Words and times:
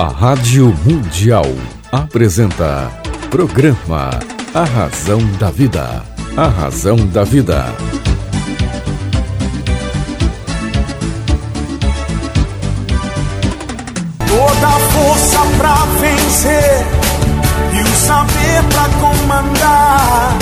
A 0.00 0.08
Rádio 0.08 0.74
Mundial 0.82 1.44
apresenta 1.92 2.90
Programa 3.30 4.08
A 4.54 4.64
Razão 4.64 5.20
da 5.38 5.50
Vida. 5.50 6.02
A 6.38 6.46
Razão 6.46 6.96
da 7.08 7.22
Vida. 7.22 7.66
Toda 14.26 14.68
a 14.68 14.80
força 14.88 15.38
pra 15.58 15.74
vencer 16.00 16.86
e 17.74 17.82
o 17.82 17.96
saber 17.96 18.62
pra 18.72 18.88
comandar. 19.02 20.38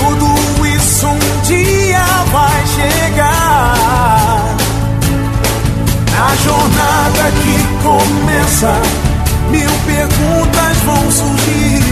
Tudo 0.00 0.66
isso 0.66 1.06
um 1.06 1.42
dia 1.44 2.04
vai 2.32 2.66
chegar. 2.74 4.56
Na 6.10 6.34
jornada 6.34 7.30
que 7.30 7.55
começa, 7.86 8.72
mil 9.50 9.70
perguntas 9.86 10.76
vão 10.84 11.10
surgir. 11.12 11.84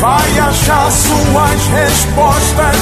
Vai 0.00 0.38
achar 0.38 0.90
suas 0.90 1.66
respostas, 1.68 2.76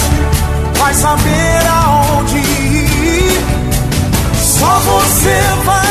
vai 0.78 0.94
saber 0.94 1.66
aonde 1.68 2.38
ir. 2.38 3.44
Só 4.34 4.78
você 4.80 5.40
vai 5.64 5.85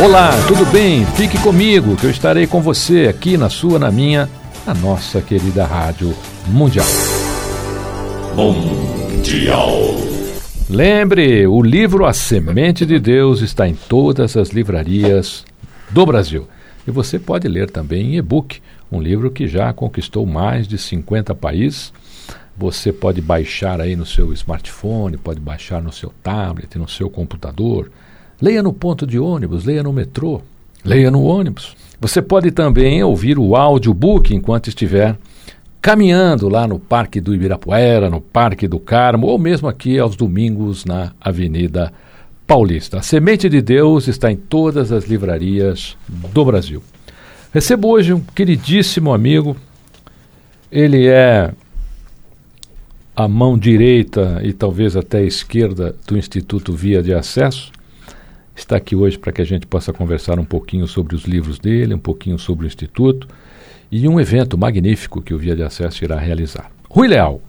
Olá, 0.00 0.30
tudo 0.46 0.64
bem? 0.66 1.04
Fique 1.04 1.36
comigo 1.42 1.96
que 1.96 2.06
eu 2.06 2.10
estarei 2.10 2.46
com 2.46 2.62
você 2.62 3.08
aqui 3.08 3.36
na 3.36 3.50
sua, 3.50 3.80
na 3.80 3.90
minha, 3.90 4.30
na 4.64 4.72
nossa 4.72 5.20
querida 5.20 5.66
Rádio 5.66 6.14
Mundial. 6.46 6.86
Mundial. 8.36 9.68
Lembre, 10.70 11.48
o 11.48 11.60
livro 11.60 12.06
A 12.06 12.12
Semente 12.12 12.86
de 12.86 13.00
Deus 13.00 13.40
está 13.40 13.66
em 13.66 13.74
todas 13.74 14.36
as 14.36 14.50
livrarias 14.50 15.44
do 15.90 16.06
Brasil. 16.06 16.46
E 16.86 16.92
você 16.92 17.18
pode 17.18 17.48
ler 17.48 17.68
também 17.68 18.14
em 18.14 18.18
e-book, 18.18 18.62
um 18.92 19.02
livro 19.02 19.32
que 19.32 19.48
já 19.48 19.72
conquistou 19.72 20.24
mais 20.24 20.68
de 20.68 20.78
50 20.78 21.34
países. 21.34 21.92
Você 22.56 22.92
pode 22.92 23.20
baixar 23.20 23.80
aí 23.80 23.96
no 23.96 24.06
seu 24.06 24.32
smartphone, 24.32 25.16
pode 25.16 25.40
baixar 25.40 25.82
no 25.82 25.92
seu 25.92 26.12
tablet, 26.22 26.78
no 26.78 26.88
seu 26.88 27.10
computador. 27.10 27.90
Leia 28.40 28.62
no 28.62 28.72
ponto 28.72 29.06
de 29.06 29.18
ônibus, 29.18 29.64
leia 29.64 29.82
no 29.82 29.92
metrô, 29.92 30.40
leia 30.84 31.10
no 31.10 31.22
ônibus. 31.22 31.76
Você 32.00 32.22
pode 32.22 32.52
também 32.52 33.02
ouvir 33.02 33.38
o 33.38 33.56
audiobook 33.56 34.32
enquanto 34.32 34.68
estiver 34.68 35.16
caminhando 35.82 36.48
lá 36.48 36.66
no 36.66 36.78
Parque 36.78 37.20
do 37.20 37.34
Ibirapuera, 37.34 38.08
no 38.08 38.20
Parque 38.20 38.68
do 38.68 38.78
Carmo, 38.78 39.26
ou 39.26 39.38
mesmo 39.38 39.66
aqui 39.66 39.98
aos 39.98 40.14
domingos 40.14 40.84
na 40.84 41.12
Avenida 41.20 41.92
Paulista. 42.46 42.98
A 42.98 43.02
Semente 43.02 43.48
de 43.48 43.60
Deus 43.60 44.06
está 44.06 44.30
em 44.30 44.36
todas 44.36 44.92
as 44.92 45.04
livrarias 45.04 45.96
do 46.08 46.44
Brasil. 46.44 46.82
Recebo 47.52 47.88
hoje 47.88 48.12
um 48.12 48.20
queridíssimo 48.20 49.12
amigo. 49.12 49.56
Ele 50.70 51.06
é 51.06 51.52
a 53.16 53.26
mão 53.26 53.58
direita 53.58 54.40
e 54.44 54.52
talvez 54.52 54.96
até 54.96 55.24
esquerda 55.24 55.96
do 56.06 56.16
Instituto 56.16 56.72
Via 56.72 57.02
de 57.02 57.12
Acesso. 57.12 57.72
Está 58.58 58.76
aqui 58.76 58.96
hoje 58.96 59.16
para 59.16 59.30
que 59.30 59.40
a 59.40 59.44
gente 59.44 59.68
possa 59.68 59.92
conversar 59.92 60.36
um 60.40 60.44
pouquinho 60.44 60.86
sobre 60.88 61.14
os 61.14 61.22
livros 61.22 61.60
dele, 61.60 61.94
um 61.94 61.98
pouquinho 61.98 62.36
sobre 62.36 62.66
o 62.66 62.68
Instituto 62.68 63.28
e 63.90 64.06
um 64.08 64.18
evento 64.18 64.58
magnífico 64.58 65.22
que 65.22 65.32
o 65.32 65.38
Via 65.38 65.54
de 65.54 65.62
Acesso 65.62 66.04
irá 66.04 66.18
realizar. 66.18 66.68
Rui 66.90 67.06
Leal, 67.06 67.40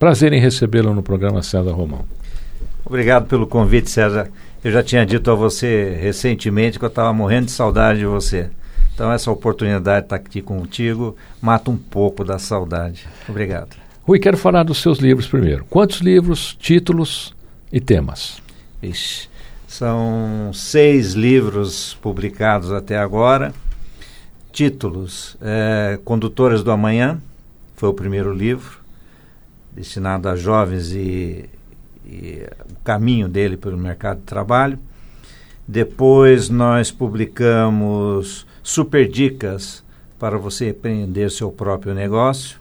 prazer 0.00 0.32
em 0.32 0.40
recebê-lo 0.40 0.92
no 0.92 1.00
programa 1.00 1.44
César 1.44 1.70
Romão. 1.70 2.04
Obrigado 2.84 3.28
pelo 3.28 3.46
convite, 3.46 3.88
César. 3.88 4.28
Eu 4.64 4.72
já 4.72 4.82
tinha 4.82 5.06
dito 5.06 5.30
a 5.30 5.34
você 5.36 5.96
recentemente 6.00 6.76
que 6.76 6.84
eu 6.84 6.88
estava 6.88 7.12
morrendo 7.12 7.46
de 7.46 7.52
saudade 7.52 8.00
de 8.00 8.06
você. 8.06 8.50
Então, 8.92 9.12
essa 9.12 9.30
oportunidade 9.30 10.00
de 10.00 10.06
estar 10.06 10.16
aqui 10.16 10.42
contigo 10.42 11.16
mata 11.40 11.70
um 11.70 11.76
pouco 11.76 12.24
da 12.24 12.38
saudade. 12.38 13.06
Obrigado. 13.28 13.76
Rui, 14.02 14.18
quero 14.18 14.36
falar 14.36 14.64
dos 14.64 14.78
seus 14.82 14.98
livros 14.98 15.28
primeiro. 15.28 15.64
Quantos 15.70 16.00
livros, 16.00 16.56
títulos 16.58 17.32
e 17.72 17.80
temas? 17.80 18.42
Ixi, 18.82 19.29
são 19.70 20.50
seis 20.52 21.12
livros 21.12 21.94
publicados 22.02 22.72
até 22.72 22.98
agora. 22.98 23.54
Títulos: 24.50 25.36
é, 25.40 25.96
Condutoras 26.04 26.64
do 26.64 26.72
Amanhã, 26.72 27.22
foi 27.76 27.88
o 27.88 27.94
primeiro 27.94 28.34
livro, 28.34 28.80
destinado 29.70 30.28
a 30.28 30.34
jovens 30.34 30.90
e, 30.90 31.48
e 32.04 32.42
o 32.68 32.82
caminho 32.82 33.28
dele 33.28 33.56
pelo 33.56 33.78
mercado 33.78 34.18
de 34.18 34.24
trabalho. 34.24 34.76
Depois 35.68 36.48
nós 36.48 36.90
publicamos 36.90 38.44
Super 38.64 39.06
Dicas 39.08 39.84
para 40.18 40.36
você 40.36 40.70
empreender 40.70 41.30
seu 41.30 41.52
próprio 41.52 41.94
negócio. 41.94 42.58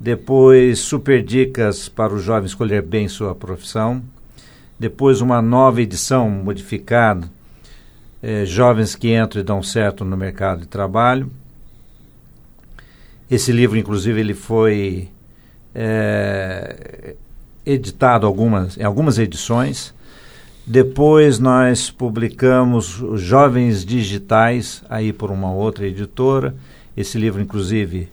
Depois, 0.00 0.78
Super 0.78 1.22
Dicas 1.22 1.86
para 1.86 2.14
o 2.14 2.18
jovem 2.18 2.46
escolher 2.46 2.80
bem 2.80 3.08
sua 3.08 3.34
profissão. 3.34 4.02
Depois, 4.78 5.20
uma 5.20 5.42
nova 5.42 5.82
edição 5.82 6.30
modificada, 6.30 7.28
é, 8.22 8.44
Jovens 8.44 8.94
que 8.94 9.14
entram 9.14 9.40
e 9.40 9.44
dão 9.44 9.62
certo 9.62 10.04
no 10.04 10.16
mercado 10.16 10.60
de 10.60 10.68
trabalho. 10.68 11.30
Esse 13.30 13.52
livro, 13.52 13.76
inclusive, 13.78 14.20
ele 14.20 14.34
foi 14.34 15.08
é, 15.74 17.14
editado 17.64 18.26
algumas, 18.26 18.76
em 18.76 18.82
algumas 18.82 19.18
edições. 19.18 19.94
Depois 20.66 21.38
nós 21.38 21.90
publicamos 21.90 23.02
Jovens 23.14 23.84
Digitais, 23.84 24.82
aí 24.88 25.12
por 25.12 25.30
uma 25.30 25.52
outra 25.52 25.86
editora. 25.86 26.54
Esse 26.96 27.18
livro, 27.18 27.40
inclusive, 27.40 28.08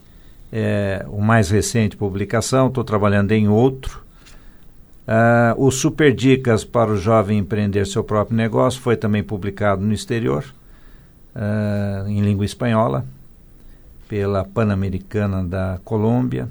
é 0.52 1.06
o 1.10 1.22
mais 1.22 1.50
recente 1.50 1.98
publicação, 1.98 2.68
estou 2.68 2.84
trabalhando 2.84 3.32
em 3.32 3.50
outro. 3.50 4.05
Uh, 5.08 5.64
o 5.64 5.70
Super 5.70 6.14
Dicas 6.14 6.64
para 6.64 6.92
o 6.92 6.98
Jovem 6.98 7.38
Empreender 7.38 7.86
Seu 7.86 8.04
Próprio 8.04 8.36
Negócio 8.36 8.82
foi 8.82 8.98
também 8.98 9.22
publicado 9.22 9.84
no 9.84 9.94
exterior, 9.94 10.44
uh, 11.36 12.08
em 12.08 12.22
língua 12.22 12.44
espanhola, 12.44 13.06
pela 14.10 14.44
Pan-Americana 14.44 15.44
da 15.44 15.80
Colômbia. 15.84 16.48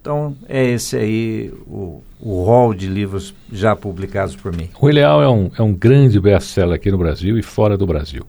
Então, 0.00 0.36
é 0.48 0.64
esse 0.64 0.96
aí 0.96 1.52
o, 1.66 2.02
o 2.20 2.44
hall 2.44 2.72
de 2.74 2.86
livros 2.86 3.34
já 3.50 3.74
publicados 3.74 4.36
por 4.36 4.54
mim. 4.54 4.68
Rui 4.74 4.92
Leal 4.92 5.22
é 5.22 5.28
um, 5.28 5.50
é 5.58 5.62
um 5.62 5.72
grande 5.72 6.20
best-seller 6.20 6.74
aqui 6.74 6.90
no 6.90 6.98
Brasil 6.98 7.38
e 7.38 7.42
fora 7.42 7.76
do 7.76 7.86
Brasil. 7.86 8.26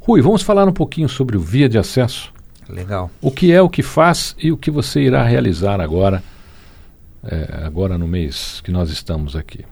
Rui, 0.00 0.22
vamos 0.22 0.42
falar 0.42 0.66
um 0.66 0.72
pouquinho 0.72 1.08
sobre 1.08 1.36
o 1.36 1.40
Via 1.40 1.68
de 1.68 1.76
Acesso? 1.76 2.32
Legal. 2.68 3.10
O 3.20 3.30
que 3.30 3.52
é, 3.52 3.60
o 3.60 3.68
que 3.68 3.82
faz 3.82 4.34
e 4.38 4.50
o 4.50 4.56
que 4.56 4.70
você 4.70 5.02
irá 5.02 5.22
realizar 5.24 5.80
agora, 5.80 6.22
é, 7.24 7.62
agora 7.64 7.98
no 7.98 8.06
mês 8.06 8.60
que 8.62 8.70
nós 8.70 8.90
estamos 8.90 9.36
aqui? 9.36 9.64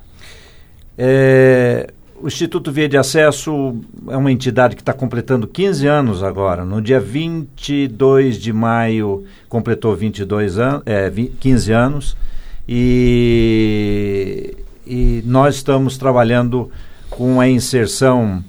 É, 0.96 1.92
o 2.20 2.26
Instituto 2.26 2.72
Via 2.72 2.88
de 2.88 2.96
Acesso 2.96 3.76
é 4.08 4.16
uma 4.16 4.32
entidade 4.32 4.74
que 4.74 4.82
está 4.82 4.92
completando 4.92 5.46
15 5.46 5.86
anos 5.86 6.22
agora. 6.22 6.64
No 6.64 6.82
dia 6.82 6.98
22 6.98 8.36
de 8.36 8.52
maio 8.52 9.24
completou 9.48 9.94
22 9.94 10.58
an 10.58 10.82
é, 10.84 11.10
15 11.10 11.72
anos 11.72 12.16
e, 12.68 14.56
e 14.86 15.22
nós 15.24 15.54
estamos 15.56 15.96
trabalhando 15.96 16.70
com 17.08 17.40
a 17.40 17.48
inserção 17.48 18.44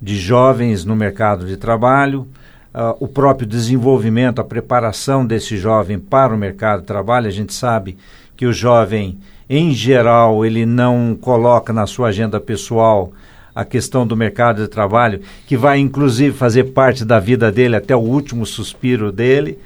de 0.00 0.16
jovens 0.16 0.84
no 0.84 0.94
mercado 0.94 1.46
de 1.46 1.56
trabalho, 1.56 2.28
uh, 2.74 2.94
o 3.00 3.08
próprio 3.08 3.48
desenvolvimento, 3.48 4.38
a 4.38 4.44
preparação 4.44 5.26
desse 5.26 5.56
jovem 5.56 5.98
para 5.98 6.34
o 6.34 6.38
mercado 6.38 6.80
de 6.80 6.86
trabalho. 6.86 7.26
A 7.26 7.30
gente 7.30 7.54
sabe 7.54 7.92
que 7.92 7.98
o 8.46 8.52
jovem, 8.52 9.18
em 9.48 9.72
geral, 9.72 10.44
ele 10.44 10.66
não 10.66 11.16
coloca 11.20 11.72
na 11.72 11.86
sua 11.86 12.08
agenda 12.08 12.40
pessoal 12.40 13.12
a 13.54 13.64
questão 13.64 14.06
do 14.06 14.16
mercado 14.16 14.62
de 14.62 14.68
trabalho, 14.68 15.20
que 15.46 15.56
vai 15.56 15.78
inclusive 15.78 16.36
fazer 16.36 16.64
parte 16.72 17.04
da 17.04 17.20
vida 17.20 17.52
dele 17.52 17.76
até 17.76 17.94
o 17.94 18.00
último 18.00 18.44
suspiro 18.44 19.12
dele. 19.12 19.58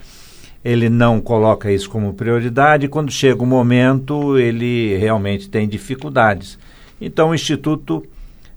Ele 0.65 0.89
não 0.89 1.21
coloca 1.21 1.73
isso 1.73 1.89
como 1.89 2.13
prioridade 2.13 2.89
quando 2.89 3.11
chega 3.11 3.43
o 3.43 3.47
momento, 3.47 4.37
ele 4.37 4.97
realmente 4.99 5.49
tem 5.49 5.67
dificuldades. 5.67 6.59
Então, 7.01 7.31
o 7.31 7.35
Instituto 7.35 8.05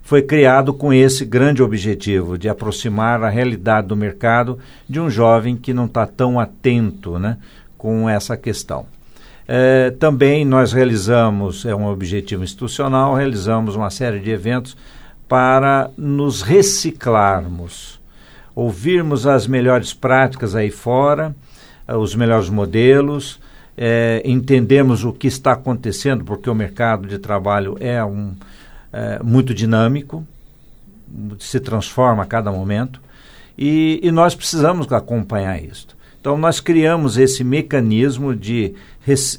foi 0.01 0.21
criado 0.21 0.73
com 0.73 0.91
esse 0.91 1.23
grande 1.23 1.63
objetivo 1.63 2.37
de 2.37 2.49
aproximar 2.49 3.23
a 3.23 3.29
realidade 3.29 3.87
do 3.87 3.95
mercado 3.95 4.59
de 4.89 4.99
um 4.99 5.09
jovem 5.09 5.55
que 5.55 5.73
não 5.73 5.85
está 5.85 6.05
tão 6.05 6.39
atento 6.39 7.17
né, 7.17 7.37
com 7.77 8.09
essa 8.09 8.35
questão. 8.35 8.85
É, 9.53 9.91
também 9.91 10.45
nós 10.45 10.71
realizamos, 10.71 11.65
é 11.65 11.75
um 11.75 11.85
objetivo 11.85 12.41
institucional, 12.41 13.13
realizamos 13.13 13.75
uma 13.75 13.89
série 13.89 14.21
de 14.21 14.31
eventos 14.31 14.77
para 15.27 15.91
nos 15.97 16.41
reciclarmos. 16.41 17.99
ouvirmos 18.55 19.27
as 19.27 19.47
melhores 19.47 19.93
práticas 19.93 20.55
aí 20.55 20.71
fora, 20.71 21.35
uh, 21.85 21.97
os 21.97 22.15
melhores 22.15 22.47
modelos, 22.47 23.41
é, 23.77 24.21
entendemos 24.23 25.03
o 25.03 25.11
que 25.11 25.27
está 25.27 25.51
acontecendo, 25.51 26.23
porque 26.23 26.49
o 26.49 26.55
mercado 26.55 27.05
de 27.05 27.19
trabalho 27.19 27.75
é 27.81 28.01
um 28.05 28.33
é, 28.93 29.19
muito 29.21 29.53
dinâmico, 29.53 30.25
se 31.39 31.59
transforma 31.59 32.23
a 32.23 32.25
cada 32.25 32.53
momento, 32.53 33.01
e, 33.57 33.99
e 34.01 34.11
nós 34.11 34.33
precisamos 34.33 34.89
acompanhar 34.93 35.61
isso. 35.61 35.87
Então, 36.21 36.37
nós 36.37 36.59
criamos 36.59 37.17
esse 37.17 37.43
mecanismo 37.43 38.35
de, 38.35 38.75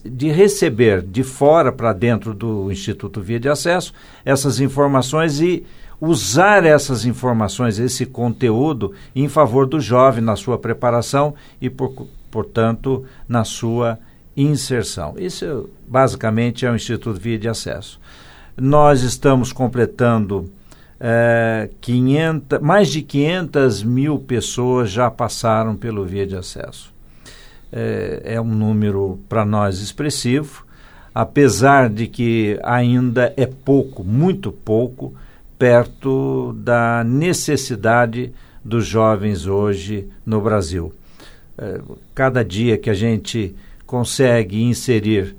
de 0.05 0.29
receber 0.33 1.01
de 1.01 1.23
fora 1.23 1.71
para 1.71 1.93
dentro 1.93 2.35
do 2.35 2.73
Instituto 2.73 3.21
Via 3.21 3.39
de 3.39 3.49
Acesso 3.49 3.95
essas 4.25 4.59
informações 4.59 5.41
e 5.41 5.65
usar 6.01 6.65
essas 6.65 7.05
informações, 7.05 7.79
esse 7.79 8.05
conteúdo, 8.05 8.93
em 9.15 9.29
favor 9.29 9.65
do 9.65 9.79
jovem 9.79 10.25
na 10.25 10.35
sua 10.35 10.59
preparação 10.59 11.37
e, 11.61 11.71
por, 11.71 12.09
portanto, 12.29 13.05
na 13.29 13.45
sua 13.45 13.97
inserção. 14.37 15.15
Isso, 15.17 15.71
basicamente, 15.87 16.67
é 16.67 16.71
o 16.73 16.75
Instituto 16.75 17.21
Via 17.21 17.39
de 17.39 17.49
Acesso. 17.49 18.01
Nós 18.57 19.03
estamos 19.03 19.53
completando 19.53 20.51
é, 21.05 21.69
500, 21.81 22.61
mais 22.61 22.89
de 22.89 23.03
500 23.03 23.83
mil 23.83 24.21
pessoas 24.21 24.89
já 24.89 25.11
passaram 25.11 25.75
pelo 25.75 26.05
Via 26.05 26.25
de 26.25 26.37
Acesso. 26.37 26.95
É, 27.73 28.23
é 28.25 28.41
um 28.41 28.55
número 28.55 29.19
para 29.29 29.45
nós 29.45 29.81
expressivo, 29.81 30.65
apesar 31.13 31.91
de 31.91 32.07
que 32.07 32.57
ainda 32.63 33.35
é 33.37 33.47
pouco, 33.47 34.05
muito 34.05 34.53
pouco, 34.53 35.13
perto 35.59 36.53
da 36.59 37.03
necessidade 37.03 38.33
dos 38.65 38.87
jovens 38.87 39.47
hoje 39.47 40.09
no 40.25 40.41
Brasil. 40.41 40.95
É, 41.59 41.81
cada 42.15 42.45
dia 42.45 42.79
que 42.79 42.89
a 42.89 42.95
gente 42.95 43.57
consegue 43.85 44.63
inserir 44.63 45.35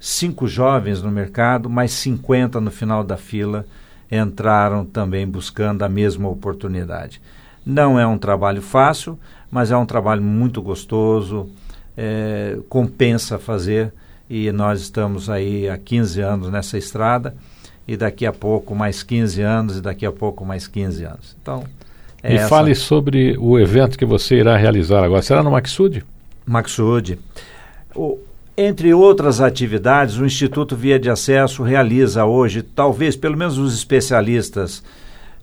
cinco 0.00 0.48
jovens 0.48 1.00
no 1.00 1.10
mercado, 1.10 1.70
mais 1.70 1.92
50 1.92 2.60
no 2.60 2.72
final 2.72 3.04
da 3.04 3.16
fila 3.16 3.64
entraram 4.16 4.84
também 4.84 5.26
buscando 5.26 5.82
a 5.82 5.88
mesma 5.88 6.28
oportunidade. 6.28 7.20
Não 7.64 7.98
é 7.98 8.06
um 8.06 8.18
trabalho 8.18 8.60
fácil, 8.60 9.18
mas 9.50 9.70
é 9.70 9.76
um 9.76 9.86
trabalho 9.86 10.22
muito 10.22 10.60
gostoso, 10.60 11.48
é, 11.96 12.58
compensa 12.68 13.38
fazer 13.38 13.92
e 14.28 14.50
nós 14.52 14.80
estamos 14.80 15.30
aí 15.30 15.68
há 15.68 15.78
15 15.78 16.20
anos 16.20 16.50
nessa 16.50 16.76
estrada 16.76 17.34
e 17.86 17.96
daqui 17.96 18.26
a 18.26 18.32
pouco 18.32 18.74
mais 18.74 19.02
15 19.02 19.42
anos 19.42 19.78
e 19.78 19.80
daqui 19.80 20.06
a 20.06 20.12
pouco 20.12 20.44
mais 20.44 20.66
15 20.66 21.04
anos. 21.04 21.36
Então, 21.40 21.64
é 22.22 22.32
e 22.32 22.36
essa... 22.36 22.48
fale 22.48 22.74
sobre 22.74 23.36
o 23.38 23.58
evento 23.58 23.98
que 23.98 24.04
você 24.04 24.36
irá 24.36 24.56
realizar 24.56 25.04
agora. 25.04 25.22
Será 25.22 25.42
no 25.42 25.50
Maxud? 25.50 26.04
Maxud. 26.46 27.18
O, 27.94 28.18
entre 28.56 28.94
outras 28.94 29.40
atividades, 29.40 30.16
o 30.16 30.24
Instituto 30.24 30.76
Via 30.76 30.98
de 30.98 31.10
Acesso 31.10 31.62
realiza 31.62 32.24
hoje, 32.24 32.62
talvez, 32.62 33.16
pelo 33.16 33.36
menos 33.36 33.58
os 33.58 33.74
especialistas 33.74 34.82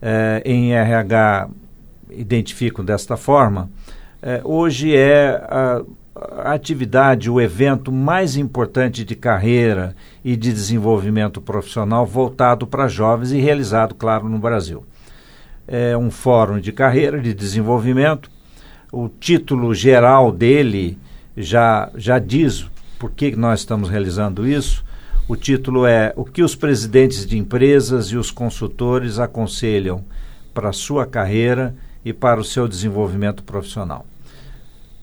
eh, 0.02 0.42
em 0.46 0.74
RH 0.74 1.50
identificam 2.10 2.86
desta 2.86 3.18
forma, 3.18 3.70
eh, 4.22 4.40
hoje 4.46 4.96
é 4.96 5.28
a, 5.30 5.82
a 6.46 6.54
atividade, 6.54 7.30
o 7.30 7.42
evento 7.42 7.92
mais 7.92 8.38
importante 8.38 9.04
de 9.04 9.16
carreira 9.16 9.94
e 10.24 10.38
de 10.38 10.54
desenvolvimento 10.54 11.42
profissional 11.42 12.06
voltado 12.06 12.66
para 12.66 12.88
jovens 12.88 13.34
e 13.34 13.42
realizado, 13.42 13.94
claro, 13.94 14.30
no 14.30 14.40
Brasil. 14.40 14.86
É 15.68 15.98
um 15.98 16.10
fórum 16.10 16.60
de 16.60 16.72
carreira, 16.72 17.20
de 17.20 17.34
desenvolvimento. 17.34 18.32
O 18.90 19.10
título 19.10 19.74
geral 19.74 20.32
dele 20.32 20.98
já, 21.36 21.90
já 21.96 22.18
diz 22.18 22.71
por 23.02 23.10
que 23.10 23.36
nós 23.36 23.62
estamos 23.62 23.90
realizando 23.90 24.48
isso. 24.48 24.86
O 25.28 25.36
título 25.36 25.88
é 25.88 26.14
O 26.16 26.24
que 26.24 26.44
os 26.44 26.54
presidentes 26.54 27.26
de 27.26 27.36
empresas 27.36 28.10
e 28.10 28.16
os 28.16 28.30
consultores 28.30 29.18
aconselham 29.18 30.04
para 30.54 30.70
a 30.70 30.74
sua 30.74 31.04
carreira 31.08 31.74
e 32.06 32.14
para 32.14 32.40
o 32.40 32.44
seu 32.44 32.68
desenvolvimento 32.68 33.42
profissional. 33.42 34.06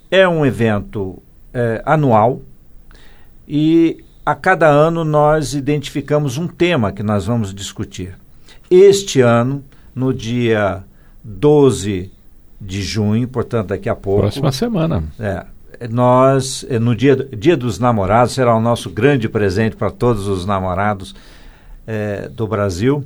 É 0.08 0.28
um 0.28 0.46
evento 0.46 1.20
é, 1.52 1.82
anual 1.84 2.40
e 3.48 4.04
a 4.24 4.32
cada 4.32 4.68
ano 4.68 5.04
nós 5.04 5.54
identificamos 5.54 6.38
um 6.38 6.46
tema 6.46 6.92
que 6.92 7.02
nós 7.02 7.26
vamos 7.26 7.52
discutir. 7.52 8.14
Este 8.70 9.20
ano, 9.20 9.64
no 9.92 10.14
dia 10.14 10.84
12 11.24 12.12
de 12.60 12.80
junho, 12.80 13.26
portanto, 13.26 13.70
daqui 13.70 13.88
a 13.88 13.96
pouco. 13.96 14.20
Próxima 14.20 14.52
semana. 14.52 15.02
É, 15.18 15.44
nós, 15.90 16.64
eh, 16.69 16.78
no 16.78 16.94
dia, 16.94 17.14
dia 17.16 17.56
dos 17.56 17.78
namorados, 17.78 18.34
será 18.34 18.54
o 18.56 18.60
nosso 18.60 18.90
grande 18.90 19.28
presente 19.28 19.76
para 19.76 19.90
todos 19.90 20.26
os 20.26 20.44
namorados 20.44 21.14
é, 21.86 22.28
do 22.28 22.46
Brasil. 22.46 23.04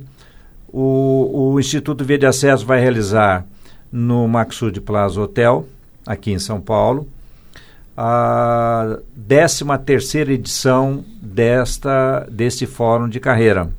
O, 0.67 1.53
o 1.53 1.59
Instituto 1.59 2.03
Via 2.03 2.17
de 2.17 2.25
Acesso 2.25 2.65
vai 2.65 2.79
realizar 2.79 3.45
no 3.91 4.27
Maxud 4.27 4.81
Plaza 4.81 5.21
Hotel, 5.21 5.67
aqui 6.05 6.31
em 6.31 6.39
São 6.39 6.59
Paulo, 6.59 7.07
a 7.95 8.97
13 9.27 9.65
terceira 9.85 10.33
edição 10.33 11.05
desta, 11.21 12.27
deste 12.29 12.65
Fórum 12.65 13.07
de 13.07 13.19
Carreira, 13.19 13.69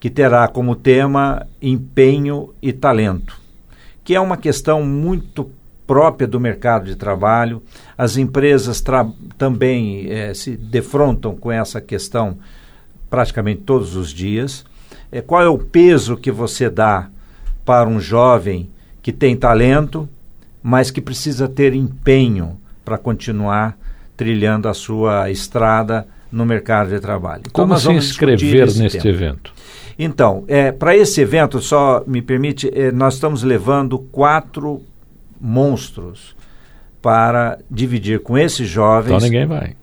que 0.00 0.08
terá 0.08 0.48
como 0.48 0.74
tema 0.74 1.46
empenho 1.60 2.54
e 2.62 2.72
talento, 2.72 3.38
que 4.02 4.14
é 4.14 4.20
uma 4.20 4.38
questão 4.38 4.82
muito 4.82 5.50
própria 5.90 6.28
do 6.28 6.38
mercado 6.38 6.84
de 6.84 6.94
trabalho. 6.94 7.60
As 7.98 8.16
empresas 8.16 8.80
também 9.36 10.06
eh, 10.08 10.32
se 10.34 10.56
defrontam 10.56 11.34
com 11.34 11.50
essa 11.50 11.80
questão 11.80 12.38
praticamente 13.10 13.62
todos 13.62 13.96
os 13.96 14.10
dias. 14.10 14.64
É, 15.10 15.20
qual 15.20 15.42
é 15.42 15.48
o 15.48 15.58
peso 15.58 16.16
que 16.16 16.30
você 16.30 16.70
dá 16.70 17.08
para 17.64 17.88
um 17.88 17.98
jovem 17.98 18.70
que 19.02 19.10
tem 19.10 19.36
talento, 19.36 20.08
mas 20.62 20.92
que 20.92 21.00
precisa 21.00 21.48
ter 21.48 21.74
empenho 21.74 22.56
para 22.84 22.96
continuar 22.96 23.76
trilhando 24.16 24.68
a 24.68 24.74
sua 24.74 25.28
estrada 25.28 26.06
no 26.30 26.46
mercado 26.46 26.90
de 26.90 27.00
trabalho? 27.00 27.42
Então, 27.48 27.66
Como 27.66 27.76
se 27.76 27.90
inscrever 27.90 28.72
neste 28.76 29.08
evento? 29.08 29.52
Então, 29.98 30.44
é, 30.46 30.70
para 30.70 30.96
esse 30.96 31.20
evento, 31.20 31.60
só 31.60 32.04
me 32.06 32.22
permite, 32.22 32.70
é, 32.72 32.92
nós 32.92 33.14
estamos 33.14 33.42
levando 33.42 33.98
quatro 33.98 34.80
monstros 35.40 36.34
para 37.00 37.58
dividir 37.70 38.20
com 38.20 38.36
esses 38.36 38.68
jovens. 38.68 39.16
Então 39.16 39.20
ninguém 39.20 39.46
vai. 39.46 39.76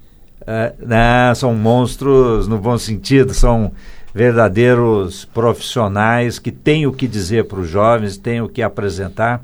É, 0.46 0.74
não, 0.80 1.36
são 1.36 1.54
monstros 1.54 2.48
no 2.48 2.58
bom 2.58 2.78
sentido, 2.78 3.34
são 3.34 3.72
verdadeiros 4.14 5.26
profissionais 5.26 6.40
que 6.40 6.52
têm 6.52 6.88
o 6.88 6.94
que 6.94 7.08
dizer 7.08 7.46
para 7.46 7.60
os 7.60 7.70
jovens, 7.70 8.18
têm 8.18 8.42
o 8.42 8.48
que 8.48 8.62
apresentar. 8.62 9.44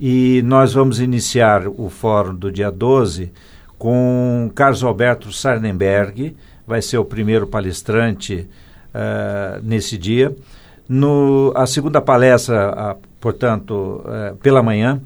E 0.00 0.42
nós 0.44 0.72
vamos 0.72 1.00
iniciar 1.00 1.68
o 1.68 1.88
fórum 1.88 2.34
do 2.34 2.50
dia 2.50 2.70
12 2.70 3.30
com 3.78 4.50
Carlos 4.54 4.82
Alberto 4.82 5.32
Sarnenberg, 5.32 6.36
vai 6.66 6.80
ser 6.80 6.98
o 6.98 7.04
primeiro 7.04 7.46
palestrante 7.46 8.48
uh, 8.94 9.60
nesse 9.62 9.98
dia. 9.98 10.34
No, 10.88 11.52
a 11.54 11.66
segunda 11.66 12.00
palestra, 12.00 12.96
uh, 12.96 13.08
portanto, 13.20 14.02
uh, 14.04 14.36
pela 14.36 14.62
manhã, 14.62 15.00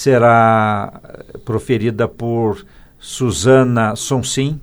será 0.00 0.98
proferida 1.44 2.08
por 2.08 2.64
Suzana 2.98 3.94
Sonsim. 3.94 4.58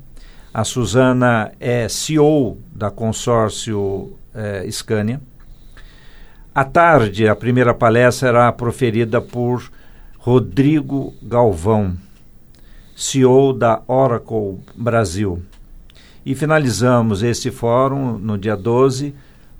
A 0.51 0.63
Suzana 0.63 1.51
é 1.59 1.87
CEO 1.87 2.57
da 2.73 2.89
consórcio 2.89 4.17
é, 4.33 4.67
Scania. 4.71 5.21
À 6.55 6.63
tarde, 6.63 7.27
a 7.27 7.35
primeira 7.35 7.71
palestra 7.71 8.29
será 8.29 8.51
proferida 8.51 9.21
por 9.21 9.71
Rodrigo 10.17 11.13
Galvão, 11.21 11.95
CEO 12.95 13.53
da 13.53 13.83
Oracle 13.87 14.57
Brasil. 14.75 15.43
E 16.25 16.33
finalizamos 16.33 17.21
esse 17.21 17.51
fórum 17.51 18.17
no 18.17 18.39
dia 18.39 18.55
12 18.55 19.13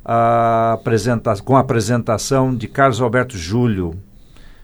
a 0.03 0.74
apresenta 0.74 1.36
com 1.43 1.55
a 1.55 1.60
apresentação 1.60 2.55
de 2.55 2.67
Carlos 2.67 3.00
Alberto 3.00 3.38
Júlio, 3.38 3.93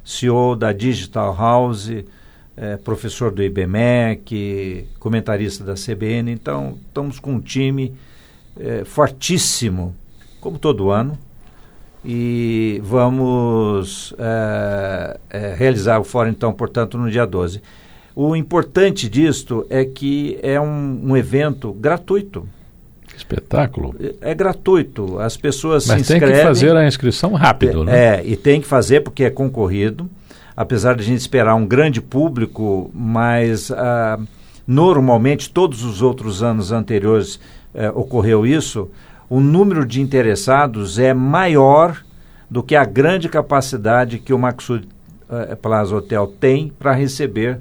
CEO 0.03 0.55
da 0.55 0.71
Digital 0.73 1.35
House, 1.35 1.89
é, 2.55 2.77
professor 2.77 3.31
do 3.31 3.41
IBMEC, 3.41 4.87
comentarista 4.99 5.63
da 5.63 5.73
CBN. 5.73 6.31
Então, 6.31 6.77
estamos 6.87 7.19
com 7.19 7.33
um 7.33 7.39
time 7.39 7.93
é, 8.59 8.83
fortíssimo, 8.85 9.95
como 10.39 10.59
todo 10.59 10.91
ano, 10.91 11.17
e 12.05 12.81
vamos 12.83 14.13
é, 14.17 15.19
é 15.29 15.53
realizar 15.55 15.99
o 15.99 16.03
fórum, 16.03 16.29
então, 16.29 16.51
portanto, 16.53 16.97
no 16.97 17.09
dia 17.09 17.25
12. 17.25 17.61
O 18.15 18.35
importante 18.35 19.09
disto 19.09 19.65
é 19.69 19.83
que 19.85 20.37
é 20.43 20.59
um, 20.61 20.99
um 21.03 21.17
evento 21.17 21.73
gratuito. 21.73 22.47
Espetáculo. 23.17 23.95
É, 23.99 24.31
é, 24.31 24.33
gratuito. 24.33 25.19
As 25.19 25.37
pessoas 25.37 25.85
Mas 25.87 25.97
se 25.97 26.13
inscrevem. 26.13 26.29
tem 26.29 26.37
que 26.37 26.47
fazer 26.47 26.75
a 26.75 26.87
inscrição 26.87 27.33
rápido, 27.33 27.83
é, 27.83 27.85
né? 27.85 27.97
É, 27.97 28.23
e 28.25 28.35
tem 28.35 28.59
que 28.61 28.67
fazer 28.67 29.01
porque 29.01 29.23
é 29.23 29.29
concorrido. 29.29 30.09
apesar 30.55 30.95
de 30.95 31.01
a 31.01 31.05
gente 31.05 31.19
esperar 31.19 31.55
um 31.55 31.65
grande 31.65 32.01
público, 32.01 32.91
mas 32.93 33.71
ah, 33.71 34.19
normalmente 34.67 35.49
todos 35.49 35.83
os 35.83 36.01
outros 36.01 36.41
anos 36.43 36.71
anteriores 36.71 37.39
eh, 37.73 37.91
ocorreu 37.93 38.45
isso, 38.45 38.89
o 39.29 39.39
número 39.39 39.85
de 39.85 40.01
interessados 40.01 40.99
é 40.99 41.13
maior 41.13 41.97
do 42.49 42.61
que 42.61 42.75
a 42.75 42.85
grande 42.85 43.27
capacidade 43.27 44.19
que 44.19 44.33
o 44.33 44.37
Maxud 44.37 44.87
eh, 45.29 45.55
Plaza 45.55 45.95
Hotel 45.95 46.27
tem 46.39 46.71
para 46.77 46.93
receber 46.93 47.59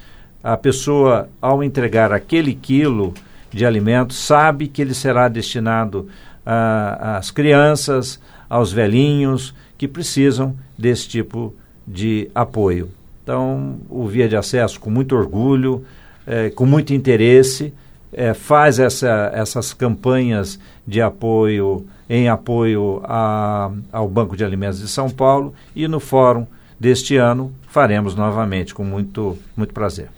a 0.42 0.56
pessoa, 0.56 1.28
ao 1.42 1.62
entregar 1.62 2.12
aquele 2.12 2.54
quilo 2.54 3.12
de 3.50 3.66
alimento, 3.66 4.14
sabe 4.14 4.68
que 4.68 4.80
ele 4.80 4.94
será 4.94 5.28
destinado 5.28 6.08
às 6.46 7.30
crianças, 7.30 8.20
aos 8.48 8.72
velhinhos 8.72 9.54
que 9.76 9.88
precisam 9.88 10.56
desse 10.78 11.08
tipo 11.08 11.54
de 11.86 12.30
apoio. 12.34 12.90
Então, 13.22 13.78
o 13.88 14.06
Via 14.06 14.28
de 14.28 14.36
Acesso, 14.36 14.80
com 14.80 14.88
muito 14.88 15.16
orgulho, 15.16 15.84
é, 16.26 16.48
com 16.50 16.64
muito 16.64 16.94
interesse, 16.94 17.72
é, 18.12 18.34
faz 18.34 18.78
essa, 18.78 19.30
essas 19.34 19.72
campanhas 19.72 20.58
de 20.86 21.00
apoio 21.00 21.86
em 22.08 22.28
apoio 22.28 23.00
a, 23.04 23.70
ao 23.92 24.08
Banco 24.08 24.36
de 24.36 24.44
Alimentos 24.44 24.80
de 24.80 24.88
São 24.88 25.08
Paulo 25.08 25.54
e 25.76 25.86
no 25.86 26.00
fórum 26.00 26.44
deste 26.78 27.16
ano 27.16 27.52
faremos 27.68 28.16
novamente 28.16 28.74
com 28.74 28.82
muito, 28.82 29.38
muito 29.56 29.72
prazer. 29.72 30.08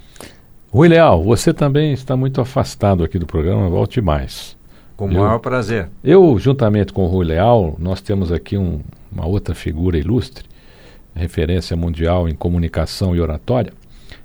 Rui 0.72 0.88
Leal, 0.88 1.22
você 1.22 1.52
também 1.52 1.92
está 1.92 2.16
muito 2.16 2.40
afastado 2.40 3.04
aqui 3.04 3.18
do 3.18 3.26
programa, 3.26 3.68
volte 3.68 4.00
mais. 4.00 4.56
Com 4.96 5.04
o 5.04 5.12
maior 5.12 5.38
prazer. 5.38 5.90
Eu, 6.02 6.38
juntamente 6.38 6.94
com 6.94 7.04
o 7.04 7.08
Rui 7.08 7.26
Leal, 7.26 7.76
nós 7.78 8.00
temos 8.00 8.32
aqui 8.32 8.56
um, 8.56 8.80
uma 9.10 9.26
outra 9.26 9.54
figura 9.54 9.98
ilustre, 9.98 10.44
referência 11.14 11.76
mundial 11.76 12.26
em 12.26 12.34
comunicação 12.34 13.14
e 13.14 13.20
oratória, 13.20 13.72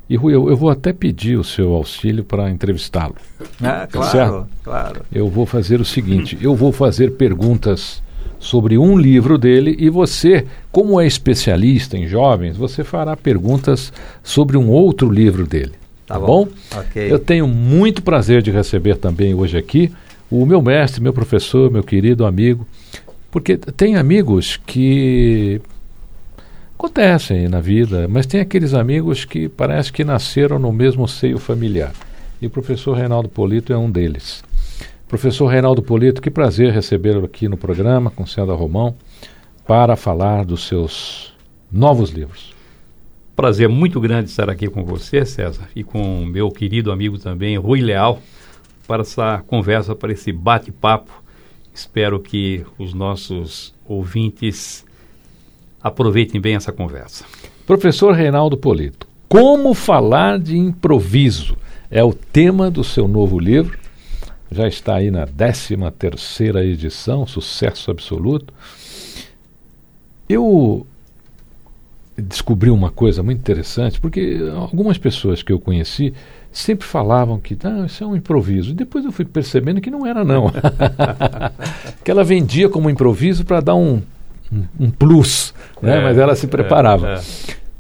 e 0.10 0.16
Rui, 0.16 0.34
eu, 0.34 0.50
eu 0.50 0.56
vou 0.56 0.70
até 0.70 0.94
pedir 0.94 1.38
o 1.38 1.44
seu 1.44 1.74
auxílio 1.74 2.24
para 2.24 2.50
entrevistá-lo. 2.50 3.16
Ah, 3.62 3.86
tá 3.86 3.88
claro, 3.88 4.12
certo? 4.12 4.48
claro. 4.64 5.02
Eu 5.12 5.28
vou 5.28 5.46
fazer 5.46 5.82
o 5.82 5.86
seguinte: 5.86 6.38
eu 6.42 6.56
vou 6.56 6.72
fazer 6.72 7.12
perguntas 7.12 8.02
sobre 8.40 8.78
um 8.78 8.98
livro 8.98 9.38
dele 9.38 9.76
e 9.80 9.90
você, 9.90 10.46
como 10.72 11.02
é 11.02 11.08
especialista 11.08 11.98
em 11.98 12.08
jovens, 12.08 12.56
você 12.56 12.84
fará 12.84 13.18
perguntas 13.18 13.92
sobre 14.24 14.58
um 14.58 14.70
outro 14.70 15.10
livro 15.10 15.46
dele. 15.46 15.74
Tá, 16.06 16.14
tá 16.14 16.20
bom? 16.20 16.46
bom? 16.46 16.80
Okay. 16.82 17.12
Eu 17.12 17.20
tenho 17.20 17.48
muito 17.48 18.02
prazer 18.02 18.42
de 18.42 18.52
receber 18.52 18.96
também 18.96 19.34
hoje 19.34 19.58
aqui 19.58 19.92
o 20.30 20.46
meu 20.46 20.62
mestre, 20.62 21.02
meu 21.02 21.14
professor, 21.14 21.72
meu 21.72 21.84
querido 21.84 22.26
amigo, 22.26 22.68
porque 23.32 23.58
tem 23.58 23.96
amigos 23.96 24.58
que 24.66 25.62
acontecem 26.78 27.50
na 27.50 27.60
vida, 27.60 28.08
mas 28.08 28.28
tem 28.28 28.40
aqueles 28.40 28.76
amigos 28.76 29.26
que 29.26 29.50
parece 29.50 29.92
que 29.92 30.04
nasceram 30.04 30.60
no 30.60 30.72
mesmo 30.72 31.08
seio 31.08 31.40
familiar. 31.40 31.92
E 32.40 32.46
o 32.46 32.52
professor 32.52 32.94
Reinaldo 32.94 33.28
Polito 33.28 33.74
é 33.74 33.78
um 33.78 33.90
deles. 33.90 34.44
Professor 35.08 35.48
Reinaldo 35.48 35.82
Polito, 35.82 36.22
que 36.22 36.30
prazer 36.30 36.72
recebê-lo 36.72 37.26
aqui 37.26 37.48
no 37.48 37.58
programa 37.58 38.12
com 38.12 38.28
Céu 38.28 38.46
Romão 38.56 38.96
para 39.66 39.96
falar 39.96 40.46
dos 40.46 40.68
seus 40.68 41.34
novos 41.72 42.12
livros. 42.12 42.54
Prazer 43.36 43.68
muito 43.68 44.00
grande 44.00 44.30
estar 44.30 44.48
aqui 44.48 44.70
com 44.70 44.86
você, 44.86 45.26
César, 45.26 45.68
e 45.76 45.84
com 45.84 46.26
meu 46.28 46.52
querido 46.52 46.92
amigo 46.92 47.18
também, 47.18 47.58
Rui 47.58 47.82
Leal, 47.82 48.22
para 48.88 49.02
essa 49.02 49.44
conversa, 49.48 49.96
para 49.96 50.12
esse 50.12 50.32
bate-papo. 50.32 51.24
Espero 51.74 52.20
que 52.20 52.64
os 52.78 52.94
nossos 52.94 53.74
ouvintes 53.84 54.86
aproveitem 55.88 56.40
bem 56.40 56.56
essa 56.56 56.72
conversa. 56.72 57.26
Professor 57.66 58.14
Reinaldo 58.14 58.58
Polito, 58.58 59.08
como 59.28 59.74
falar 59.74 60.40
de 60.40 60.58
improviso 60.58 61.58
é 61.90 62.04
o 62.04 62.14
tema 62.14 62.70
do 62.70 62.84
seu 62.84 63.08
novo 63.08 63.40
livro. 63.40 63.78
Já 64.50 64.68
está 64.68 64.96
aí 64.96 65.12
na 65.12 65.26
13 65.26 65.76
terceira 65.98 66.66
edição, 66.66 67.28
sucesso 67.28 67.92
absoluto. 67.92 68.54
Eu 70.30 70.86
descobri 72.18 72.70
uma 72.70 72.90
coisa 72.90 73.22
muito 73.22 73.40
interessante, 73.40 74.00
porque 74.00 74.40
algumas 74.56 74.98
pessoas 74.98 75.44
que 75.44 75.52
eu 75.52 75.60
conheci 75.60 76.14
sempre 76.52 76.88
falavam 76.88 77.40
que 77.40 77.58
ah, 77.64 77.86
isso 77.86 78.04
é 78.04 78.08
um 78.08 78.16
improviso. 78.16 78.72
E 78.72 78.74
depois 78.74 79.06
eu 79.06 79.12
fui 79.12 79.26
percebendo 79.26 79.82
que 79.82 79.92
não 79.92 80.06
era, 80.06 80.24
não. 80.24 80.52
que 82.04 82.10
ela 82.10 82.24
vendia 82.24 82.70
como 82.70 82.90
improviso 82.90 83.46
para 83.46 83.60
dar 83.60 83.76
um 83.76 84.02
um, 84.80 84.90
plus, 84.90 85.54
né? 85.82 85.98
É, 85.98 86.04
mas 86.04 86.18
ela 86.18 86.36
se 86.36 86.48
preparava. 86.48 87.10
É, 87.10 87.14
é. 87.16 87.22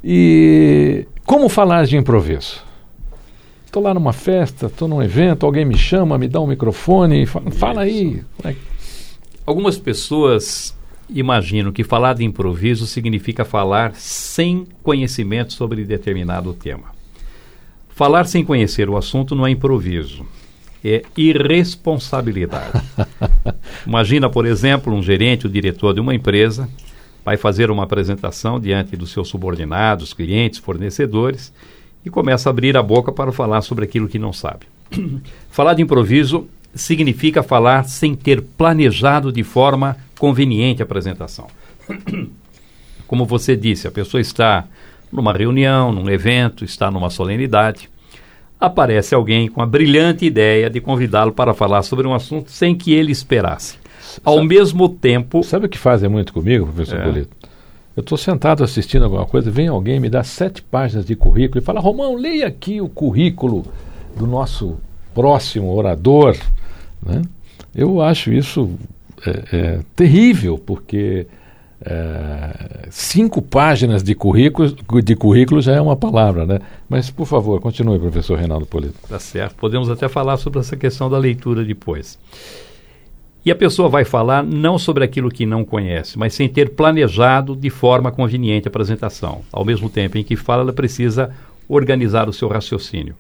E 0.03 1.07
como 1.25 1.49
falar 1.49 1.85
de 1.85 1.97
improviso? 1.97 2.65
Estou 3.65 3.83
lá 3.83 3.93
numa 3.93 4.13
festa, 4.13 4.67
estou 4.67 4.87
num 4.87 5.01
evento, 5.01 5.45
alguém 5.45 5.65
me 5.65 5.77
chama, 5.77 6.17
me 6.17 6.27
dá 6.27 6.39
um 6.39 6.47
microfone, 6.47 7.25
fala, 7.25 7.51
fala 7.51 7.81
aí. 7.81 8.23
É 8.43 8.55
Algumas 9.45 9.77
pessoas 9.77 10.75
imaginam 11.09 11.71
que 11.71 11.83
falar 11.83 12.13
de 12.13 12.23
improviso 12.23 12.85
significa 12.85 13.45
falar 13.45 13.93
sem 13.95 14.67
conhecimento 14.83 15.53
sobre 15.53 15.83
determinado 15.85 16.53
tema. 16.53 16.95
Falar 17.89 18.25
sem 18.25 18.43
conhecer 18.43 18.89
o 18.89 18.97
assunto 18.97 19.35
não 19.35 19.47
é 19.47 19.49
improviso 19.49 20.25
é 20.89 21.03
irresponsabilidade. 21.15 22.81
Imagina, 23.85 24.29
por 24.29 24.45
exemplo, 24.45 24.93
um 24.93 25.01
gerente, 25.01 25.47
o 25.47 25.49
diretor 25.49 25.93
de 25.93 25.99
uma 25.99 26.13
empresa, 26.13 26.69
vai 27.23 27.35
fazer 27.35 27.69
uma 27.69 27.83
apresentação 27.83 28.59
diante 28.59 28.95
dos 28.95 29.11
seus 29.11 29.27
subordinados, 29.27 30.13
clientes, 30.13 30.59
fornecedores 30.59 31.53
e 32.05 32.09
começa 32.09 32.49
a 32.49 32.51
abrir 32.51 32.77
a 32.77 32.83
boca 32.83 33.11
para 33.11 33.31
falar 33.31 33.61
sobre 33.61 33.83
aquilo 33.83 34.07
que 34.07 34.17
não 34.17 34.31
sabe. 34.31 34.65
falar 35.51 35.73
de 35.73 35.81
improviso 35.81 36.47
significa 36.73 37.43
falar 37.43 37.83
sem 37.83 38.15
ter 38.15 38.41
planejado 38.41 39.31
de 39.31 39.43
forma 39.43 39.97
conveniente 40.17 40.81
a 40.81 40.85
apresentação. 40.85 41.47
Como 43.05 43.25
você 43.25 43.55
disse, 43.55 43.87
a 43.87 43.91
pessoa 43.91 44.21
está 44.21 44.65
numa 45.11 45.33
reunião, 45.33 45.91
num 45.91 46.09
evento, 46.09 46.63
está 46.63 46.91
numa 46.91 47.09
solenidade 47.09 47.89
aparece 48.59 49.13
alguém 49.13 49.47
com 49.47 49.61
a 49.61 49.65
brilhante 49.65 50.25
ideia 50.25 50.69
de 50.69 50.81
convidá-lo 50.81 51.31
para 51.31 51.53
falar 51.53 51.83
sobre 51.83 52.07
um 52.07 52.13
assunto 52.13 52.51
sem 52.51 52.75
que 52.75 52.93
ele 52.93 53.11
esperasse. 53.11 53.77
Ao 54.23 54.35
sabe, 54.35 54.47
mesmo 54.47 54.89
tempo. 54.89 55.43
Sabe 55.43 55.65
o 55.67 55.69
que 55.69 55.77
fazem 55.77 56.09
muito 56.09 56.33
comigo, 56.33 56.65
professor 56.65 56.99
é. 56.99 57.03
Polito? 57.03 57.37
Eu 57.95 58.01
estou 58.01 58.17
sentado 58.17 58.63
assistindo 58.63 59.05
alguma 59.05 59.25
coisa, 59.25 59.49
vem 59.49 59.67
alguém 59.67 59.99
me 59.99 60.09
dá 60.09 60.23
sete 60.23 60.61
páginas 60.61 61.05
de 61.05 61.15
currículo 61.15 61.59
e 61.59 61.65
fala: 61.65 61.79
Romão, 61.79 62.15
leia 62.15 62.47
aqui 62.47 62.79
o 62.79 62.87
currículo 62.87 63.65
do 64.15 64.27
nosso 64.27 64.77
próximo 65.15 65.73
orador. 65.73 66.37
Né? 67.01 67.23
Eu 67.75 68.01
acho 68.01 68.31
isso 68.31 68.69
é, 69.25 69.43
é, 69.51 69.79
terrível, 69.95 70.57
porque 70.57 71.25
É, 71.79 72.87
cinco 72.89 73.41
páginas 73.41 74.03
de 74.03 74.15
currículo, 74.15 74.75
de 75.03 75.15
currículo 75.15 75.61
já 75.61 75.73
é 75.73 75.81
uma 75.81 75.95
palavra, 75.95 76.45
né? 76.45 76.59
Mas, 76.89 77.09
por 77.09 77.25
favor, 77.25 77.61
continue, 77.61 77.99
professor 77.99 78.37
Reinaldo 78.37 78.65
Polito. 78.65 78.95
Tá 79.07 79.19
certo. 79.19 79.55
Podemos 79.55 79.89
até 79.89 80.07
falar 80.07 80.37
sobre 80.37 80.59
essa 80.59 80.75
questão 80.75 81.09
da 81.09 81.17
leitura 81.17 81.63
depois. 81.63 82.17
E 83.45 83.51
a 83.51 83.55
pessoa 83.55 83.87
vai 83.87 84.03
falar 84.03 84.43
não 84.43 84.77
sobre 84.77 85.05
aquilo 85.05 85.29
que 85.29 85.45
não 85.45 85.63
conhece, 85.63 86.17
mas 86.19 86.33
sem 86.33 86.49
ter 86.49 86.71
planejado 86.71 87.55
de 87.55 87.69
forma 87.69 88.11
conveniente 88.11 88.67
a 88.67 88.69
apresentação. 88.69 89.41
Ao 89.51 89.63
mesmo 89.63 89.89
tempo 89.89 90.17
em 90.17 90.23
que 90.23 90.35
fala, 90.35 90.63
ela 90.63 90.73
precisa 90.73 91.29
organizar 91.69 92.27
o 92.27 92.33
seu 92.33 92.49
raciocínio. 92.49 93.15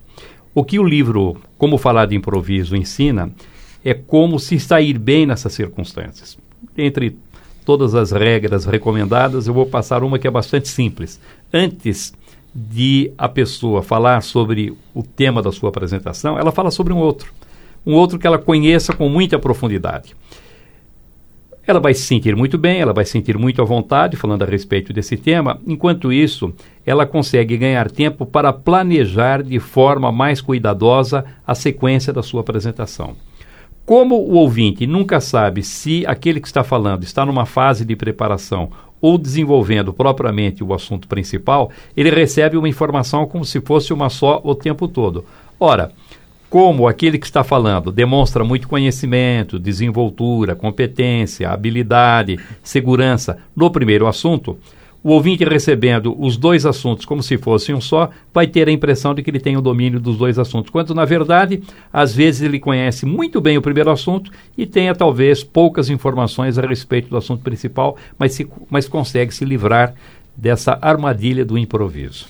O 0.53 0.65
que 0.65 0.79
o 0.79 0.83
livro 0.83 1.37
Como 1.57 1.77
Falar 1.77 2.07
de 2.07 2.15
Improviso 2.15 2.75
ensina 2.75 3.31
é 3.85 3.93
como 3.93 4.39
se 4.39 4.59
sair 4.59 4.97
bem 4.97 5.25
nessas 5.25 5.53
circunstâncias. 5.53 6.37
Entre 6.77 7.17
todas 7.67 7.93
as 7.93 8.13
regras 8.13 8.63
recomendadas, 8.63 9.45
eu 9.45 9.53
vou 9.53 9.65
passar 9.65 10.01
uma 10.01 10.17
que 10.17 10.25
é 10.25 10.31
bastante 10.31 10.69
simples. 10.69 11.19
Antes 11.53 12.13
de 12.55 13.11
a 13.17 13.27
pessoa 13.27 13.83
falar 13.83 14.21
sobre 14.21 14.73
o 14.95 15.03
tema 15.03 15.41
da 15.41 15.51
sua 15.51 15.67
apresentação, 15.67 16.39
ela 16.39 16.49
fala 16.53 16.71
sobre 16.71 16.93
um 16.93 16.97
outro 16.97 17.33
um 17.85 17.93
outro 17.93 18.17
que 18.17 18.25
ela 18.25 18.37
conheça 18.37 18.93
com 18.93 19.07
muita 19.07 19.37
profundidade. 19.37 20.15
Ela 21.65 21.79
vai 21.79 21.93
se 21.93 22.03
sentir 22.03 22.35
muito 22.35 22.57
bem, 22.57 22.79
ela 22.79 22.93
vai 22.93 23.03
se 23.03 23.11
sentir 23.11 23.37
muito 23.37 23.61
à 23.61 23.65
vontade 23.65 24.15
falando 24.15 24.43
a 24.43 24.45
respeito 24.45 24.93
desse 24.93 25.17
tema. 25.17 25.59
Enquanto 25.67 26.11
isso, 26.11 26.53
ela 26.85 27.05
consegue 27.05 27.57
ganhar 27.57 27.91
tempo 27.91 28.25
para 28.25 28.53
planejar 28.53 29.43
de 29.43 29.59
forma 29.59 30.09
mais 30.09 30.39
cuidadosa 30.39 31.25
a 31.45 31.53
sequência 31.53 32.13
da 32.13 32.23
sua 32.23 32.39
apresentação. 32.39 33.15
Como 33.87 34.15
o 34.15 34.33
ouvinte 34.33 34.85
nunca 34.85 35.21
sabe 35.21 35.63
se 35.63 36.05
aquele 36.05 36.41
que 36.41 36.47
está 36.47 36.61
falando 36.61 37.03
está 37.03 37.25
numa 37.25 37.45
fase 37.45 37.85
de 37.85 37.95
preparação 37.95 38.69
ou 38.99 39.17
desenvolvendo 39.17 39.93
propriamente 39.93 40.61
o 40.61 40.73
assunto 40.73 41.07
principal, 41.07 41.71
ele 41.95 42.09
recebe 42.09 42.57
uma 42.57 42.67
informação 42.67 43.25
como 43.25 43.45
se 43.45 43.61
fosse 43.61 43.93
uma 43.93 44.09
só 44.09 44.41
o 44.43 44.53
tempo 44.53 44.89
todo. 44.89 45.23
Ora, 45.57 45.93
como 46.49 46.85
aquele 46.85 47.17
que 47.17 47.25
está 47.25 47.45
falando 47.45 47.89
demonstra 47.89 48.43
muito 48.43 48.67
conhecimento, 48.67 49.57
desenvoltura, 49.57 50.53
competência, 50.53 51.49
habilidade, 51.49 52.37
segurança 52.61 53.37
no 53.55 53.71
primeiro 53.71 54.05
assunto, 54.05 54.59
o 55.07 55.11
ouvinte 55.11 55.45
recebendo 55.45 56.13
os 56.19 56.35
dois 56.35 56.65
assuntos 56.65 57.05
como 57.05 57.23
se 57.23 57.37
fossem 57.37 57.73
um 57.73 57.79
só, 57.79 58.09
vai 58.33 58.45
ter 58.45 58.67
a 58.67 58.71
impressão 58.73 59.15
de 59.15 59.23
que 59.23 59.29
ele 59.29 59.39
tem 59.39 59.55
o 59.55 59.61
domínio 59.61 60.01
dos 60.01 60.17
dois 60.17 60.37
assuntos, 60.37 60.69
quando 60.69 60.93
na 60.93 61.05
verdade, 61.05 61.63
às 61.93 62.13
vezes 62.13 62.41
ele 62.41 62.59
conhece 62.59 63.05
muito 63.05 63.39
bem 63.39 63.57
o 63.57 63.61
primeiro 63.61 63.89
assunto 63.89 64.29
e 64.57 64.65
tenha 64.65 64.93
talvez 64.93 65.45
poucas 65.45 65.89
informações 65.89 66.57
a 66.57 66.61
respeito 66.61 67.07
do 67.07 67.15
assunto 67.15 67.41
principal, 67.41 67.95
mas, 68.19 68.33
se, 68.33 68.45
mas 68.69 68.89
consegue 68.89 69.33
se 69.33 69.45
livrar 69.45 69.93
dessa 70.35 70.77
armadilha 70.81 71.45
do 71.45 71.57
improviso. 71.57 72.25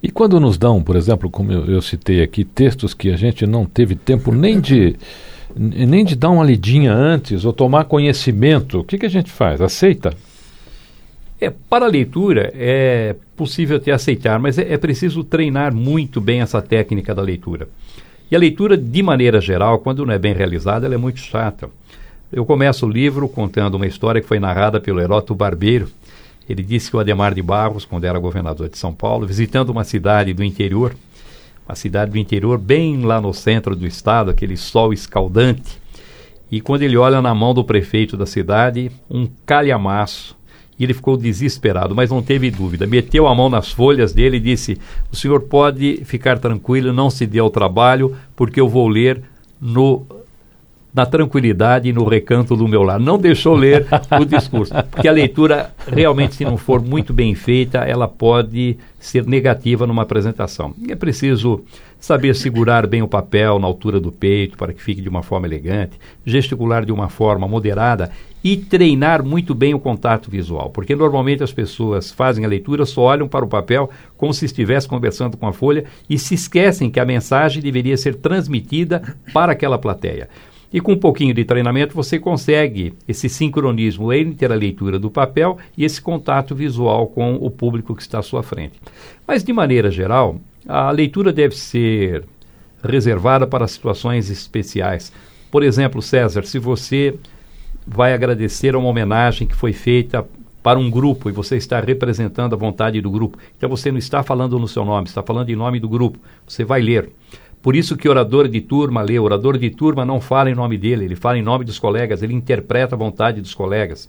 E 0.00 0.08
quando 0.08 0.38
nos 0.38 0.56
dão, 0.56 0.80
por 0.80 0.94
exemplo, 0.94 1.28
como 1.28 1.50
eu, 1.50 1.64
eu, 1.64 1.82
citei 1.82 2.22
aqui, 2.22 2.44
textos 2.44 2.94
que 2.94 3.10
a 3.10 3.16
gente 3.16 3.44
não 3.44 3.66
teve 3.66 3.96
tempo 3.96 4.30
nem 4.30 4.60
de 4.60 4.94
nem 5.56 6.04
de 6.04 6.14
dar 6.14 6.30
uma 6.30 6.44
lidinha 6.44 6.92
antes 6.92 7.44
ou 7.44 7.52
tomar 7.52 7.86
conhecimento, 7.86 8.78
o 8.78 8.84
que, 8.84 8.98
que 8.98 9.06
a 9.06 9.10
gente 9.10 9.32
faz? 9.32 9.60
Aceita? 9.60 10.14
É, 11.40 11.50
para 11.50 11.86
a 11.86 11.88
leitura 11.88 12.52
é 12.54 13.14
possível 13.36 13.76
até 13.76 13.92
aceitar, 13.92 14.38
mas 14.38 14.58
é, 14.58 14.72
é 14.72 14.76
preciso 14.76 15.22
treinar 15.22 15.72
muito 15.72 16.20
bem 16.20 16.40
essa 16.40 16.60
técnica 16.60 17.14
da 17.14 17.22
leitura. 17.22 17.68
E 18.30 18.36
a 18.36 18.38
leitura, 18.38 18.76
de 18.76 19.02
maneira 19.02 19.40
geral, 19.40 19.78
quando 19.78 20.04
não 20.04 20.12
é 20.12 20.18
bem 20.18 20.34
realizada, 20.34 20.86
ela 20.86 20.94
é 20.94 20.98
muito 20.98 21.20
chata. 21.20 21.70
Eu 22.30 22.44
começo 22.44 22.84
o 22.84 22.90
livro 22.90 23.28
contando 23.28 23.76
uma 23.76 23.86
história 23.86 24.20
que 24.20 24.26
foi 24.26 24.38
narrada 24.38 24.80
pelo 24.80 25.00
Heródoto 25.00 25.34
Barbeiro, 25.34 25.88
ele 26.48 26.62
disse 26.62 26.90
que 26.90 26.96
o 26.96 27.00
Ademar 27.00 27.34
de 27.34 27.42
Barros, 27.42 27.84
quando 27.84 28.04
era 28.04 28.18
governador 28.18 28.70
de 28.70 28.78
São 28.78 28.92
Paulo, 28.92 29.26
visitando 29.26 29.68
uma 29.68 29.84
cidade 29.84 30.32
do 30.32 30.42
interior, 30.42 30.96
uma 31.68 31.74
cidade 31.74 32.12
do 32.12 32.18
interior 32.18 32.56
bem 32.56 33.02
lá 33.02 33.20
no 33.20 33.34
centro 33.34 33.76
do 33.76 33.86
estado, 33.86 34.30
aquele 34.30 34.56
sol 34.56 34.92
escaldante, 34.92 35.78
e 36.50 36.62
quando 36.62 36.82
ele 36.82 36.96
olha 36.96 37.20
na 37.20 37.34
mão 37.34 37.52
do 37.52 37.62
prefeito 37.62 38.16
da 38.16 38.24
cidade, 38.24 38.90
um 39.10 39.28
calhamaço, 39.44 40.37
e 40.78 40.84
ele 40.84 40.94
ficou 40.94 41.16
desesperado, 41.16 41.94
mas 41.94 42.10
não 42.10 42.22
teve 42.22 42.50
dúvida. 42.50 42.86
Meteu 42.86 43.26
a 43.26 43.34
mão 43.34 43.48
nas 43.48 43.70
folhas 43.72 44.12
dele 44.12 44.36
e 44.36 44.40
disse: 44.40 44.78
O 45.10 45.16
senhor 45.16 45.42
pode 45.42 46.02
ficar 46.04 46.38
tranquilo, 46.38 46.92
não 46.92 47.10
se 47.10 47.26
dê 47.26 47.38
ao 47.38 47.50
trabalho, 47.50 48.14
porque 48.36 48.60
eu 48.60 48.68
vou 48.68 48.86
ler 48.88 49.22
no 49.60 50.06
na 50.92 51.04
tranquilidade 51.06 51.88
e 51.88 51.92
no 51.92 52.04
recanto 52.04 52.56
do 52.56 52.66
meu 52.66 52.82
lar. 52.82 52.98
Não 52.98 53.18
deixou 53.18 53.54
ler 53.54 53.86
o 54.20 54.24
discurso, 54.24 54.72
porque 54.90 55.08
a 55.08 55.12
leitura 55.12 55.72
realmente, 55.86 56.36
se 56.36 56.44
não 56.44 56.56
for 56.56 56.82
muito 56.82 57.12
bem 57.12 57.34
feita, 57.34 57.78
ela 57.78 58.08
pode 58.08 58.76
ser 58.98 59.24
negativa 59.24 59.86
numa 59.86 60.02
apresentação. 60.02 60.74
É 60.88 60.94
preciso 60.94 61.62
saber 62.00 62.34
segurar 62.34 62.86
bem 62.86 63.02
o 63.02 63.08
papel 63.08 63.58
na 63.58 63.66
altura 63.66 64.00
do 64.00 64.10
peito 64.10 64.56
para 64.56 64.72
que 64.72 64.82
fique 64.82 65.00
de 65.00 65.08
uma 65.08 65.22
forma 65.22 65.46
elegante, 65.46 65.98
gesticular 66.24 66.84
de 66.84 66.92
uma 66.92 67.08
forma 67.08 67.46
moderada 67.46 68.10
e 68.42 68.56
treinar 68.56 69.22
muito 69.24 69.54
bem 69.54 69.74
o 69.74 69.80
contato 69.80 70.30
visual, 70.30 70.70
porque 70.70 70.94
normalmente 70.94 71.42
as 71.42 71.52
pessoas 71.52 72.12
fazem 72.12 72.44
a 72.44 72.48
leitura, 72.48 72.86
só 72.86 73.02
olham 73.02 73.26
para 73.26 73.44
o 73.44 73.48
papel 73.48 73.90
como 74.16 74.32
se 74.32 74.44
estivesse 74.44 74.86
conversando 74.86 75.36
com 75.36 75.46
a 75.46 75.52
folha 75.52 75.84
e 76.08 76.18
se 76.18 76.34
esquecem 76.34 76.90
que 76.90 77.00
a 77.00 77.04
mensagem 77.04 77.60
deveria 77.60 77.96
ser 77.96 78.14
transmitida 78.14 79.16
para 79.32 79.52
aquela 79.52 79.76
plateia. 79.76 80.28
E 80.72 80.80
com 80.80 80.92
um 80.92 80.98
pouquinho 80.98 81.32
de 81.32 81.44
treinamento 81.44 81.94
você 81.94 82.18
consegue 82.18 82.94
esse 83.06 83.28
sincronismo 83.28 84.12
entre 84.12 84.52
a 84.52 84.56
leitura 84.56 84.98
do 84.98 85.10
papel 85.10 85.58
e 85.76 85.84
esse 85.84 86.00
contato 86.00 86.54
visual 86.54 87.06
com 87.06 87.36
o 87.36 87.50
público 87.50 87.94
que 87.94 88.02
está 88.02 88.18
à 88.18 88.22
sua 88.22 88.42
frente. 88.42 88.78
Mas, 89.26 89.42
de 89.42 89.52
maneira 89.52 89.90
geral, 89.90 90.38
a 90.66 90.90
leitura 90.90 91.32
deve 91.32 91.56
ser 91.56 92.24
reservada 92.82 93.46
para 93.46 93.66
situações 93.66 94.30
especiais. 94.30 95.12
Por 95.50 95.62
exemplo, 95.62 96.02
César, 96.02 96.44
se 96.44 96.58
você 96.58 97.14
vai 97.86 98.12
agradecer 98.12 98.74
a 98.74 98.78
uma 98.78 98.88
homenagem 98.88 99.46
que 99.46 99.56
foi 99.56 99.72
feita 99.72 100.26
para 100.62 100.78
um 100.78 100.90
grupo 100.90 101.30
e 101.30 101.32
você 101.32 101.56
está 101.56 101.80
representando 101.80 102.52
a 102.52 102.56
vontade 102.56 103.00
do 103.00 103.10
grupo, 103.10 103.38
então 103.56 103.70
você 103.70 103.90
não 103.90 103.98
está 103.98 104.22
falando 104.22 104.58
no 104.58 104.68
seu 104.68 104.84
nome, 104.84 105.08
está 105.08 105.22
falando 105.22 105.48
em 105.48 105.56
nome 105.56 105.80
do 105.80 105.88
grupo. 105.88 106.18
Você 106.46 106.64
vai 106.64 106.82
ler. 106.82 107.10
Por 107.62 107.74
isso 107.74 107.96
que 107.96 108.08
orador 108.08 108.48
de 108.48 108.60
turma 108.60 109.02
lê, 109.02 109.18
orador 109.18 109.58
de 109.58 109.70
turma 109.70 110.04
não 110.04 110.20
fala 110.20 110.50
em 110.50 110.54
nome 110.54 110.78
dele, 110.78 111.04
ele 111.04 111.16
fala 111.16 111.38
em 111.38 111.42
nome 111.42 111.64
dos 111.64 111.78
colegas, 111.78 112.22
ele 112.22 112.34
interpreta 112.34 112.94
a 112.94 112.98
vontade 112.98 113.40
dos 113.40 113.54
colegas. 113.54 114.08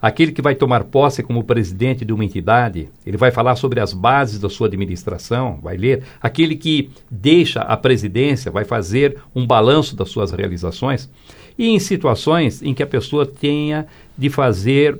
Aquele 0.00 0.32
que 0.32 0.42
vai 0.42 0.54
tomar 0.54 0.84
posse 0.84 1.22
como 1.22 1.42
presidente 1.42 2.04
de 2.04 2.12
uma 2.12 2.24
entidade, 2.24 2.88
ele 3.04 3.16
vai 3.16 3.30
falar 3.30 3.56
sobre 3.56 3.80
as 3.80 3.94
bases 3.94 4.38
da 4.38 4.48
sua 4.48 4.66
administração, 4.66 5.58
vai 5.62 5.76
ler. 5.76 6.02
Aquele 6.20 6.54
que 6.54 6.90
deixa 7.10 7.60
a 7.60 7.76
presidência 7.76 8.50
vai 8.50 8.64
fazer 8.64 9.16
um 9.34 9.46
balanço 9.46 9.96
das 9.96 10.10
suas 10.10 10.32
realizações. 10.32 11.08
E 11.58 11.68
em 11.68 11.78
situações 11.78 12.62
em 12.62 12.74
que 12.74 12.82
a 12.82 12.86
pessoa 12.86 13.24
tenha 13.24 13.86
de 14.16 14.28
fazer 14.28 14.98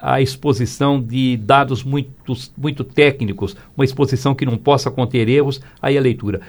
a 0.00 0.22
exposição 0.22 1.00
de 1.00 1.36
dados 1.36 1.84
muito, 1.84 2.10
muito 2.56 2.82
técnicos, 2.82 3.54
uma 3.76 3.84
exposição 3.84 4.34
que 4.34 4.46
não 4.46 4.56
possa 4.56 4.90
conter 4.90 5.28
erros, 5.28 5.60
aí 5.82 5.98
a 5.98 6.00
leitura. 6.00 6.40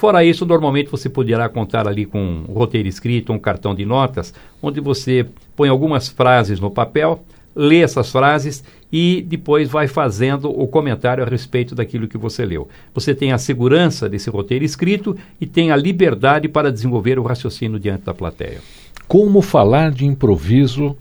Fora 0.00 0.24
isso, 0.24 0.46
normalmente 0.46 0.90
você 0.90 1.10
poderá 1.10 1.46
contar 1.46 1.86
ali 1.86 2.06
com 2.06 2.18
um 2.48 2.54
roteiro 2.54 2.88
escrito, 2.88 3.34
um 3.34 3.38
cartão 3.38 3.74
de 3.74 3.84
notas, 3.84 4.32
onde 4.62 4.80
você 4.80 5.26
põe 5.54 5.68
algumas 5.68 6.08
frases 6.08 6.58
no 6.58 6.70
papel, 6.70 7.22
lê 7.54 7.82
essas 7.82 8.10
frases 8.10 8.64
e 8.90 9.20
depois 9.28 9.68
vai 9.68 9.86
fazendo 9.86 10.48
o 10.48 10.66
comentário 10.66 11.22
a 11.22 11.26
respeito 11.26 11.74
daquilo 11.74 12.08
que 12.08 12.16
você 12.16 12.46
leu. 12.46 12.66
Você 12.94 13.14
tem 13.14 13.32
a 13.32 13.36
segurança 13.36 14.08
desse 14.08 14.30
roteiro 14.30 14.64
escrito 14.64 15.14
e 15.38 15.44
tem 15.44 15.70
a 15.70 15.76
liberdade 15.76 16.48
para 16.48 16.72
desenvolver 16.72 17.18
o 17.18 17.22
raciocínio 17.22 17.78
diante 17.78 18.06
da 18.06 18.14
plateia. 18.14 18.62
Como 19.06 19.42
falar 19.42 19.90
de 19.90 20.06
improviso 20.06 20.96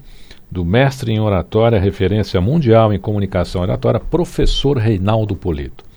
do 0.52 0.66
mestre 0.66 1.14
em 1.14 1.22
oratória, 1.22 1.80
referência 1.80 2.42
mundial 2.42 2.94
em 2.94 3.00
comunicação 3.00 3.62
oratória, 3.62 3.98
professor 3.98 4.78
Reinaldo 4.78 5.38
Polito. 5.38 5.88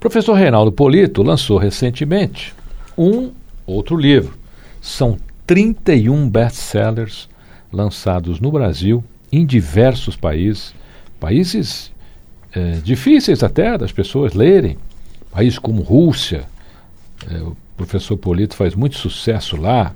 Professor 0.00 0.32
Reinaldo 0.32 0.72
Polito 0.72 1.22
lançou 1.22 1.58
recentemente 1.58 2.54
um 2.96 3.32
outro 3.66 3.98
livro. 3.98 4.32
São 4.80 5.18
31 5.46 6.26
best-sellers 6.26 7.28
lançados 7.70 8.40
no 8.40 8.50
Brasil, 8.50 9.04
em 9.30 9.44
diversos 9.44 10.16
países, 10.16 10.74
países 11.20 11.92
é, 12.54 12.78
difíceis 12.82 13.42
até 13.42 13.76
das 13.76 13.92
pessoas 13.92 14.32
lerem, 14.32 14.78
países 15.30 15.58
como 15.58 15.82
Rússia. 15.82 16.44
É, 17.30 17.36
o 17.42 17.54
professor 17.76 18.16
Polito 18.16 18.56
faz 18.56 18.74
muito 18.74 18.96
sucesso 18.96 19.54
lá. 19.54 19.94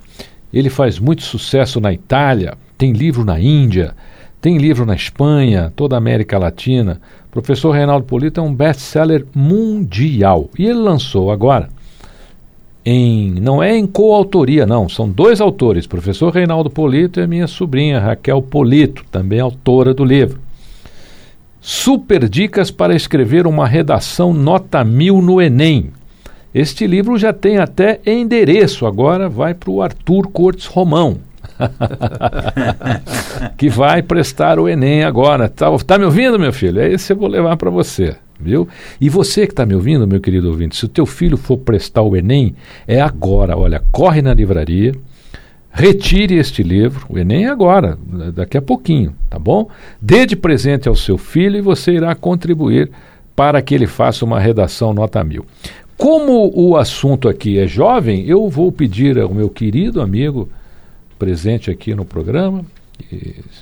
Ele 0.53 0.69
faz 0.69 0.99
muito 0.99 1.23
sucesso 1.23 1.81
na 1.81 1.95
Itália, 1.95 2.59
tem 2.77 2.93
livro 2.93 3.25
na 3.25 3.41
Índia, 3.41 3.95
tem 4.45 4.59
livro 4.59 4.85
na 4.85 4.95
Espanha, 4.95 5.73
toda 5.75 5.97
a 5.97 5.99
América 5.99 6.37
Latina. 6.37 7.01
Professor 7.31 7.71
Reinaldo 7.71 8.05
Polito 8.05 8.41
é 8.41 8.43
um 8.43 8.55
best-seller 8.55 9.25
mundial. 9.35 10.51
E 10.59 10.67
ele 10.67 10.81
lançou 10.81 11.31
agora, 11.31 11.71
em, 12.85 13.31
não 13.41 13.63
é 13.63 13.75
em 13.75 13.87
coautoria, 13.87 14.67
não, 14.67 14.87
são 14.87 15.09
dois 15.09 15.41
autores, 15.41 15.87
professor 15.87 16.31
Reinaldo 16.31 16.69
Polito 16.69 17.21
e 17.21 17.27
minha 17.27 17.47
sobrinha 17.47 17.99
Raquel 17.99 18.43
Polito, 18.43 19.03
também 19.11 19.41
autora 19.41 19.95
do 19.95 20.05
livro. 20.05 20.39
Super 21.59 22.29
Dicas 22.29 22.71
para 22.71 22.95
escrever 22.95 23.47
uma 23.47 23.67
redação 23.67 24.35
nota 24.35 24.85
mil 24.85 25.23
no 25.23 25.41
Enem. 25.41 25.91
Este 26.55 26.87
livro 26.87 27.17
já 27.17 27.33
tem 27.33 27.57
até 27.57 27.99
endereço, 28.05 28.85
agora 28.85 29.27
vai 29.27 29.55
para 29.55 29.71
o 29.71 29.81
Arthur 29.81 30.29
Cortes 30.29 30.67
Romão. 30.67 31.17
que 33.57 33.69
vai 33.69 34.03
prestar 34.03 34.59
o 34.59 34.69
Enem 34.69 35.05
agora. 35.05 35.49
Tá, 35.49 35.67
tá 35.79 35.99
me 35.99 36.05
ouvindo, 36.05 36.39
meu 36.39 36.53
filho? 36.53 36.81
É 36.81 36.91
esse 36.91 37.13
eu 37.13 37.17
vou 37.17 37.29
levar 37.29 37.57
para 37.57 37.71
você, 37.71 38.17
viu? 38.39 38.69
E 39.01 39.09
você 39.09 39.47
que 39.47 39.53
está 39.53 39.65
me 39.65 39.75
ouvindo, 39.75 40.07
meu 40.07 40.21
querido 40.21 40.49
ouvinte, 40.49 40.77
se 40.77 40.85
o 40.85 40.89
teu 40.89 41.07
filho 41.07 41.37
for 41.37 41.59
prestar 41.59 42.03
o 42.03 42.17
Enem, 42.17 42.55
é 42.87 43.01
agora. 43.01 43.57
Olha, 43.57 43.83
corre 43.93 44.23
na 44.23 44.35
livraria, 44.35 44.93
retire 45.71 46.37
este 46.37 46.63
livro, 46.63 47.07
o 47.09 47.19
Enem 47.19 47.47
é 47.47 47.49
agora, 47.49 47.99
daqui 48.35 48.57
a 48.57 48.63
pouquinho, 48.63 49.15
tá 49.29 49.39
bom? 49.39 49.69
Dê 50.01 50.27
de 50.27 50.37
presente 50.37 50.89
ao 50.89 50.95
seu 50.95 51.19
filho 51.19 51.57
e 51.57 51.63
você 51.63 51.93
irá 51.93 52.15
contribuir 52.15 52.91
para 53.35 53.61
que 53.61 53.75
ele 53.75 53.87
faça 53.87 54.25
uma 54.25 54.39
redação 54.39 54.95
nota 54.95 55.23
mil. 55.25 55.45
Como 55.97 56.51
o 56.55 56.77
assunto 56.77 57.29
aqui 57.29 57.59
é 57.59 57.67
jovem, 57.67 58.25
eu 58.27 58.49
vou 58.49 58.71
pedir 58.73 59.19
ao 59.19 59.33
meu 59.33 59.49
querido 59.49 60.01
amigo 60.01 60.49
presente 61.25 61.71
aqui 61.71 61.95
no 61.95 62.05
programa, 62.05 62.63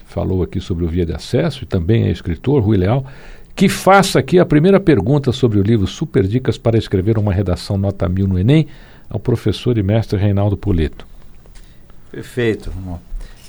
falou 0.07 0.43
aqui 0.43 0.61
sobre 0.61 0.85
o 0.85 0.89
Via 0.89 1.07
de 1.07 1.13
Acesso 1.13 1.63
e 1.63 1.67
também 1.67 2.07
é 2.07 2.11
escritor, 2.11 2.61
Rui 2.61 2.77
Leal, 2.77 3.07
que 3.55 3.69
faça 3.69 4.19
aqui 4.19 4.41
a 4.41 4.45
primeira 4.45 4.81
pergunta 4.81 5.31
sobre 5.31 5.61
o 5.61 5.63
livro 5.63 5.87
Super 5.87 6.27
Dicas 6.27 6.59
para 6.59 6.77
escrever 6.77 7.19
uma 7.19 7.33
redação 7.33 7.79
nota 7.79 8.09
mil 8.09 8.27
no 8.27 8.37
Enem 8.37 8.67
ao 9.09 9.21
professor 9.21 9.79
e 9.79 9.83
mestre 9.83 10.19
Reinaldo 10.19 10.57
Polito. 10.57 11.07
Perfeito. 12.11 12.73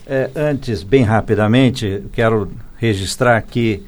É, 0.06 0.30
antes, 0.36 0.84
bem 0.84 1.02
rapidamente, 1.02 2.04
quero 2.14 2.52
registrar 2.78 3.36
aqui 3.36 3.84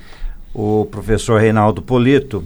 o 0.55 0.87
professor 0.89 1.39
Reinaldo 1.39 1.83
Polito, 1.83 2.43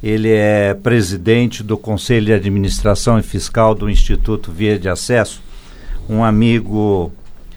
ele 0.00 0.30
é 0.30 0.74
presidente 0.74 1.64
do 1.64 1.76
Conselho 1.76 2.26
de 2.26 2.32
Administração 2.34 3.18
e 3.18 3.22
Fiscal 3.22 3.74
do 3.74 3.90
Instituto 3.90 4.52
Via 4.52 4.78
de 4.78 4.88
Acesso, 4.88 5.42
um 6.08 6.22
amigo 6.24 7.12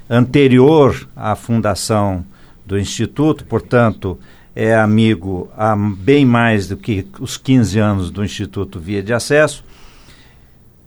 anterior 0.10 1.08
à 1.16 1.36
fundação 1.36 2.26
do 2.66 2.78
Instituto, 2.78 3.46
portanto, 3.46 4.18
é 4.56 4.76
amigo 4.76 5.50
há 5.56 5.76
bem 5.76 6.26
mais 6.26 6.68
do 6.68 6.76
que 6.76 7.08
os 7.20 7.38
15 7.38 7.80
anos 7.80 8.12
do 8.12 8.24
Instituto 8.24 8.80
Via 8.80 9.02
de 9.02 9.14
Acesso. 9.14 9.64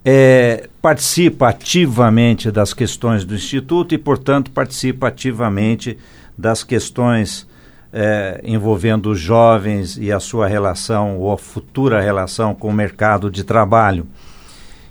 É, 0.04 0.68
participa 0.80 1.48
ativamente 1.48 2.50
das 2.50 2.74
questões 2.74 3.24
do 3.24 3.34
Instituto 3.34 3.94
e, 3.94 3.98
portanto, 3.98 4.50
participa 4.50 5.08
ativamente 5.08 5.96
das 6.36 6.64
questões 6.64 7.46
é, 7.92 8.40
envolvendo 8.42 9.10
os 9.10 9.20
jovens 9.20 9.96
e 9.96 10.10
a 10.10 10.18
sua 10.18 10.48
relação 10.48 11.18
ou 11.18 11.32
a 11.32 11.38
futura 11.38 12.00
relação 12.00 12.54
com 12.54 12.68
o 12.68 12.72
mercado 12.72 13.30
de 13.30 13.44
trabalho. 13.44 14.06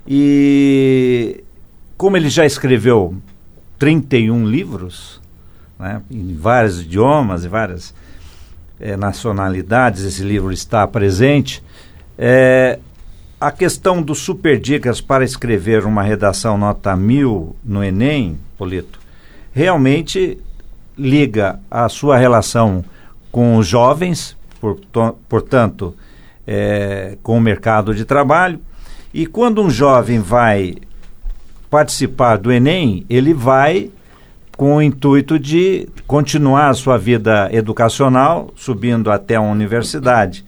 E 0.07 1.43
como 2.01 2.17
ele 2.17 2.29
já 2.31 2.47
escreveu 2.47 3.13
31 3.77 4.47
livros, 4.47 5.21
né, 5.77 6.01
em 6.09 6.35
vários 6.35 6.81
idiomas 6.81 7.45
e 7.45 7.47
várias 7.47 7.93
é, 8.79 8.97
nacionalidades, 8.97 10.03
esse 10.03 10.23
livro 10.23 10.51
está 10.51 10.87
presente. 10.87 11.63
É, 12.17 12.79
a 13.39 13.51
questão 13.51 14.01
dos 14.01 14.17
super 14.17 14.59
dicas 14.59 14.99
para 14.99 15.23
escrever 15.23 15.85
uma 15.85 16.01
redação 16.01 16.57
nota 16.57 16.95
mil 16.95 17.55
no 17.63 17.83
Enem, 17.83 18.39
Polito, 18.57 18.99
realmente 19.53 20.39
liga 20.97 21.59
a 21.69 21.87
sua 21.87 22.17
relação 22.17 22.83
com 23.31 23.57
os 23.57 23.67
jovens, 23.67 24.35
portanto, 25.29 25.95
é, 26.47 27.15
com 27.21 27.37
o 27.37 27.41
mercado 27.41 27.93
de 27.93 28.05
trabalho. 28.05 28.59
E 29.13 29.27
quando 29.27 29.61
um 29.61 29.69
jovem 29.69 30.17
vai 30.19 30.77
participar 31.71 32.37
do 32.37 32.51
Enem, 32.51 33.05
ele 33.09 33.33
vai 33.33 33.89
com 34.57 34.75
o 34.75 34.81
intuito 34.81 35.39
de 35.39 35.87
continuar 36.05 36.69
a 36.69 36.73
sua 36.73 36.97
vida 36.97 37.49
educacional, 37.51 38.51
subindo 38.57 39.09
até 39.09 39.35
a 39.35 39.41
universidade. 39.41 40.45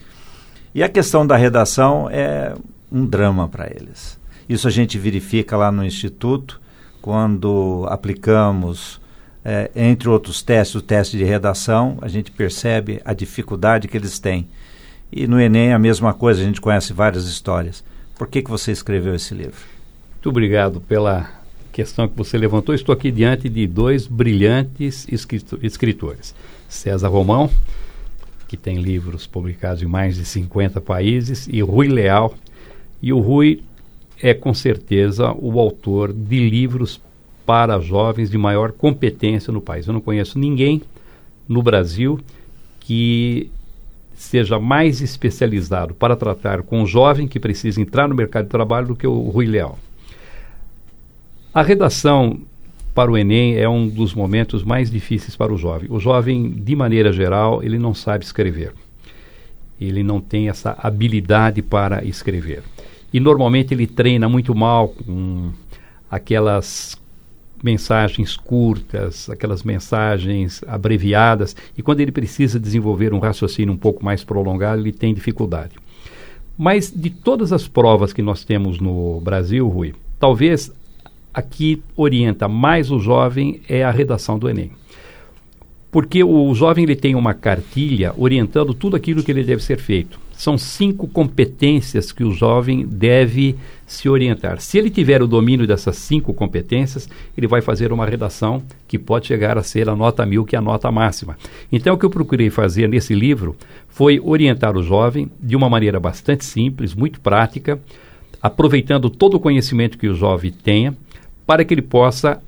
E 0.76 0.84
a 0.84 0.90
questão 0.90 1.26
da 1.26 1.38
redação 1.38 2.10
é 2.12 2.54
um 2.92 3.06
drama 3.06 3.48
para 3.48 3.68
eles. 3.68 4.20
Isso 4.50 4.68
a 4.68 4.72
gente 4.72 5.00
verifica 5.00 5.56
lá 5.56 5.72
no 5.72 5.86
Instituto, 5.86 6.60
quando 7.02 7.86
aplicamos 7.90 9.02
é, 9.46 9.72
entre 9.76 10.10
outros 10.10 10.44
testes, 10.44 10.76
o 10.76 10.82
teste 10.82 11.18
de 11.18 11.24
redação, 11.24 11.98
a 12.02 12.10
gente 12.10 12.32
percebe 12.32 13.02
a 13.06 13.14
dificuldade 13.14 13.88
que 13.88 13.96
eles 13.96 14.20
têm. 14.20 14.50
E 15.10 15.26
no 15.26 15.40
Enem 15.40 15.72
a 15.72 15.80
mesma 15.80 16.14
coisa, 16.14 16.42
a 16.42 16.46
gente 16.46 16.60
conhece 16.60 16.92
várias 16.92 17.26
histórias. 17.26 17.84
Por 18.18 18.28
que, 18.28 18.42
que 18.42 18.50
você 18.50 18.72
escreveu 18.72 19.16
esse 19.16 19.34
livro? 19.34 19.73
Muito 20.24 20.30
obrigado 20.30 20.80
pela 20.80 21.30
questão 21.74 22.08
que 22.08 22.16
você 22.16 22.38
levantou. 22.38 22.74
Estou 22.74 22.94
aqui 22.94 23.12
diante 23.12 23.50
de 23.50 23.68
dois 23.68 24.08
brilhantes 24.08 25.06
escritores. 25.62 26.34
César 26.70 27.10
Romão, 27.10 27.50
que 28.48 28.56
tem 28.56 28.78
livros 28.78 29.28
publicados 29.28 29.84
em 29.84 29.86
mais 29.86 30.16
de 30.16 30.24
50 30.24 30.80
países, 30.80 31.46
e 31.52 31.62
Rui 31.62 31.90
Leal. 31.90 32.36
E 33.02 33.12
o 33.12 33.20
Rui 33.20 33.64
é 34.22 34.34
com 34.34 34.54
certeza 34.54 35.36
o 35.38 35.60
autor 35.60 36.14
de 36.14 36.50
livros 36.50 37.02
para 37.46 37.82
jovens 37.82 38.30
de 38.30 38.38
maior 38.38 38.72
competência 38.72 39.52
no 39.52 39.60
país. 39.60 39.88
Eu 39.88 39.94
não 39.94 40.00
conheço 40.00 40.40
ninguém 40.40 40.82
no 41.50 41.62
Brasil 41.62 42.18
que 42.80 43.52
seja 44.16 44.58
mais 44.58 45.02
especializado 45.02 45.94
para 45.94 46.16
tratar 46.16 46.64
com 46.64 46.82
o 46.82 46.88
jovem 46.88 47.28
que 47.28 47.42
precisa 47.42 47.82
entrar 47.82 48.08
no 48.08 48.16
mercado 48.16 48.46
de 48.46 48.52
trabalho 48.52 48.88
do 48.88 48.96
que 48.96 49.06
o 49.06 49.20
Rui 49.24 49.48
Leal. 49.48 49.78
A 51.54 51.62
redação 51.62 52.40
para 52.96 53.12
o 53.12 53.18
Enem 53.18 53.58
é 53.58 53.70
um 53.70 53.88
dos 53.88 54.16
momentos 54.16 54.64
mais 54.64 54.90
difíceis 54.90 55.36
para 55.36 55.54
o 55.54 55.58
jovem. 55.58 55.88
O 55.92 56.00
jovem, 56.00 56.50
de 56.50 56.76
maneira 56.76 57.14
geral, 57.14 57.62
ele 57.62 57.78
não 57.78 57.94
sabe 57.94 58.26
escrever. 58.26 58.74
Ele 59.80 60.02
não 60.02 60.20
tem 60.20 60.50
essa 60.50 60.76
habilidade 60.82 61.62
para 61.62 62.04
escrever. 62.04 62.64
E 63.14 63.20
normalmente 63.20 63.72
ele 63.72 63.86
treina 63.86 64.28
muito 64.28 64.56
mal 64.56 64.88
com 64.88 65.52
aquelas 66.10 67.00
mensagens 67.64 68.36
curtas, 68.36 69.30
aquelas 69.30 69.62
mensagens 69.62 70.64
abreviadas, 70.68 71.56
e 71.78 71.84
quando 71.84 72.00
ele 72.00 72.12
precisa 72.12 72.60
desenvolver 72.60 73.14
um 73.14 73.20
raciocínio 73.20 73.74
um 73.74 73.78
pouco 73.78 74.04
mais 74.04 74.24
prolongado, 74.24 74.82
ele 74.82 74.92
tem 74.92 75.14
dificuldade. 75.14 75.76
Mas 76.58 76.92
de 76.92 77.12
todas 77.12 77.54
as 77.54 77.68
provas 77.68 78.12
que 78.12 78.24
nós 78.24 78.44
temos 78.44 78.80
no 78.80 79.22
Brasil, 79.22 79.68
Rui, 79.70 79.94
talvez 80.20 80.72
a 81.34 81.42
que 81.42 81.82
orienta 81.96 82.48
mais 82.48 82.92
o 82.92 83.00
jovem 83.00 83.62
é 83.68 83.84
a 83.84 83.92
redação 83.92 84.38
do 84.38 84.50
Enem. 84.50 84.72
Porque 85.92 86.24
o 86.24 86.54
jovem 86.56 86.84
ele 86.86 86.96
tem 86.96 87.14
uma 87.16 87.34
cartilha 87.34 88.14
orientando 88.18 88.74
tudo 88.74 88.96
aquilo 88.96 89.24
que 89.24 89.32
ele 89.32 89.44
deve 89.44 89.64
ser 89.64 89.78
feito. 89.78 90.20
São 90.36 90.58
cinco 90.58 91.08
competências 91.08 92.12
que 92.12 92.24
o 92.24 92.32
jovem 92.32 92.86
deve 92.86 93.56
se 93.86 94.10
orientar. 94.10 94.60
Se 94.60 94.80
ele 94.80 94.90
tiver 94.90 95.22
o 95.22 95.28
domínio 95.28 95.68
dessas 95.68 95.96
cinco 95.96 96.34
competências, 96.34 97.08
ele 97.38 97.46
vai 97.46 97.62
fazer 97.62 97.94
uma 97.94 98.08
redação 98.08 98.64
que 98.88 98.98
pode 98.98 99.28
chegar 99.28 99.58
a 99.58 99.64
ser 99.64 99.88
a 99.88 99.96
nota 99.96 100.26
mil, 100.26 100.44
que 100.44 100.56
é 100.56 100.60
a 100.60 100.62
nota 100.62 100.92
máxima. 100.92 101.38
Então, 101.72 101.94
o 101.94 101.98
que 101.98 102.06
eu 102.06 102.10
procurei 102.10 102.50
fazer 102.50 102.90
nesse 102.90 103.14
livro 103.14 103.56
foi 103.88 104.20
orientar 104.20 104.76
o 104.76 104.82
jovem 104.82 105.30
de 105.40 105.56
uma 105.56 105.70
maneira 105.70 106.00
bastante 106.00 106.44
simples, 106.44 106.96
muito 106.96 107.22
prática, 107.22 107.80
aproveitando 108.42 109.12
todo 109.12 109.36
o 109.36 109.40
conhecimento 109.40 109.98
que 109.98 110.08
o 110.08 110.16
jovem 110.16 110.52
tenha, 110.52 110.98
para 111.46 111.64
que 111.64 111.74
ele 111.74 111.82
possa 111.82 112.42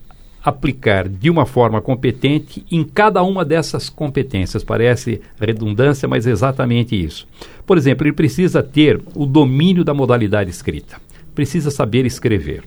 aplicar 0.46 1.10
de 1.10 1.28
uma 1.28 1.46
forma 1.46 1.82
competente 1.82 2.64
em 2.70 2.84
cada 2.84 3.24
uma 3.24 3.44
dessas 3.44 3.90
competências. 3.90 4.64
Parece 4.64 5.20
redundância, 5.40 6.08
mas 6.08 6.28
é 6.28 6.32
exatamente 6.32 6.96
isso. 6.96 7.28
Por 7.66 7.78
exemplo, 7.78 8.06
ele 8.06 8.14
precisa 8.14 8.62
ter 8.62 9.02
o 9.16 9.26
domínio 9.26 9.84
da 9.84 9.94
modalidade 9.94 10.52
escrita, 10.52 11.02
precisa 11.34 11.72
saber 11.72 12.06
escrever. 12.06 12.64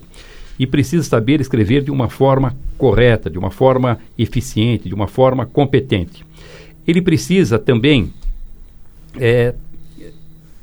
E 0.59 0.67
precisa 0.67 1.05
saber 1.05 1.41
escrever 1.41 1.85
de 1.85 1.91
uma 1.93 2.09
forma 2.09 2.57
correta, 2.77 3.31
de 3.31 3.39
uma 3.39 3.51
forma 3.51 4.01
eficiente, 4.19 4.89
de 4.89 4.95
uma 4.95 5.07
forma 5.07 5.47
competente. 5.47 6.27
Ele 6.85 7.01
precisa 7.01 7.61
também 7.61 8.13
é, 9.17 9.55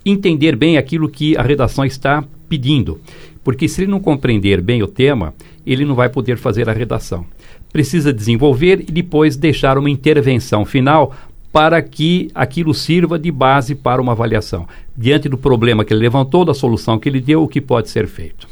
entender 0.06 0.58
bem 0.58 0.78
aquilo 0.78 1.08
que 1.08 1.38
a 1.38 1.42
redação 1.42 1.86
está 1.86 2.22
pedindo. 2.50 3.00
Porque 3.46 3.70
se 3.70 3.84
ele 3.84 3.92
não 3.92 4.00
compreender 4.00 4.60
bem 4.60 4.82
o 4.82 4.88
tema, 4.88 5.36
ele 5.68 5.86
não 5.86 5.94
vai 5.94 6.10
poder 6.10 6.36
fazer 6.36 6.68
a 6.68 6.74
redação. 6.74 7.24
Precisa 7.72 8.12
desenvolver 8.12 8.84
e 8.88 8.92
depois 8.92 9.38
deixar 9.38 9.78
uma 9.78 9.88
intervenção 9.90 10.66
final 10.66 11.16
para 11.54 11.80
que 11.80 12.28
aquilo 12.34 12.74
sirva 12.74 13.20
de 13.20 13.32
base 13.32 13.76
para 13.76 14.02
uma 14.02 14.14
avaliação. 14.14 14.68
Diante 14.98 15.30
do 15.30 15.38
problema 15.38 15.86
que 15.86 15.94
ele 15.94 16.02
levantou, 16.02 16.44
da 16.44 16.56
solução 16.56 16.98
que 16.98 17.08
ele 17.08 17.22
deu, 17.22 17.44
o 17.44 17.48
que 17.48 17.62
pode 17.62 17.92
ser 17.92 18.08
feito? 18.08 18.48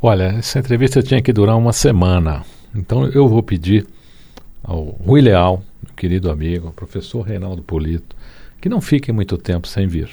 Olha, 0.00 0.34
essa 0.38 0.58
entrevista 0.58 1.02
tinha 1.02 1.20
que 1.20 1.32
durar 1.32 1.56
uma 1.58 1.72
semana. 1.74 2.42
Então 2.74 3.06
eu 3.08 3.28
vou 3.28 3.42
pedir 3.42 3.86
ao 4.62 4.80
Rui 4.82 5.20
Leal, 5.20 5.62
meu 5.82 5.94
querido 5.94 6.30
amigo, 6.30 6.72
professor 6.72 7.20
Reinaldo 7.20 7.62
Polito, 7.62 8.16
que 8.62 8.68
não 8.70 8.80
fique 8.80 9.12
muito 9.12 9.36
tempo 9.36 9.68
sem 9.68 9.86
vir. 9.86 10.08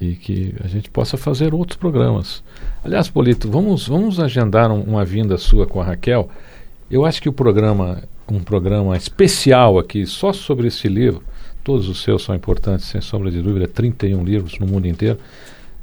E 0.00 0.14
que 0.14 0.54
a 0.64 0.66
gente 0.66 0.90
possa 0.90 1.16
fazer 1.16 1.52
outros 1.54 1.76
programas. 1.76 2.42
Aliás, 2.82 3.08
Polito, 3.08 3.50
vamos, 3.50 3.86
vamos 3.86 4.18
agendar 4.18 4.70
um, 4.70 4.80
uma 4.80 5.04
vinda 5.04 5.36
sua 5.36 5.66
com 5.66 5.80
a 5.80 5.84
Raquel. 5.84 6.28
Eu 6.90 7.04
acho 7.04 7.20
que 7.20 7.28
o 7.28 7.32
programa, 7.32 8.02
um 8.30 8.40
programa 8.40 8.96
especial 8.96 9.78
aqui, 9.78 10.06
só 10.06 10.32
sobre 10.32 10.68
esse 10.68 10.88
livro, 10.88 11.22
todos 11.62 11.88
os 11.88 12.02
seus 12.02 12.22
são 12.22 12.34
importantes, 12.34 12.86
sem 12.86 13.00
sombra 13.00 13.30
de 13.30 13.42
dúvida, 13.42 13.68
31 13.68 14.24
livros 14.24 14.58
no 14.58 14.66
mundo 14.66 14.88
inteiro, 14.88 15.18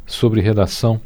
sobre 0.06 0.42
redação, 0.42 1.00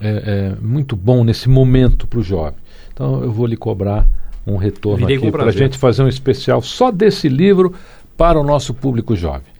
é, 0.00 0.54
é 0.54 0.56
muito 0.60 0.96
bom 0.96 1.22
nesse 1.22 1.48
momento 1.48 2.06
para 2.06 2.18
o 2.18 2.22
jovem. 2.22 2.58
Então 2.92 3.22
eu 3.22 3.30
vou 3.30 3.46
lhe 3.46 3.56
cobrar 3.56 4.06
um 4.46 4.56
retorno 4.56 5.06
Virei 5.06 5.16
aqui 5.16 5.30
para 5.30 5.44
a 5.44 5.52
gente 5.52 5.78
fazer 5.78 6.02
um 6.02 6.08
especial 6.08 6.62
só 6.62 6.90
desse 6.90 7.28
livro 7.28 7.74
para 8.16 8.38
o 8.38 8.44
nosso 8.44 8.72
público 8.72 9.16
jovem. 9.16 9.53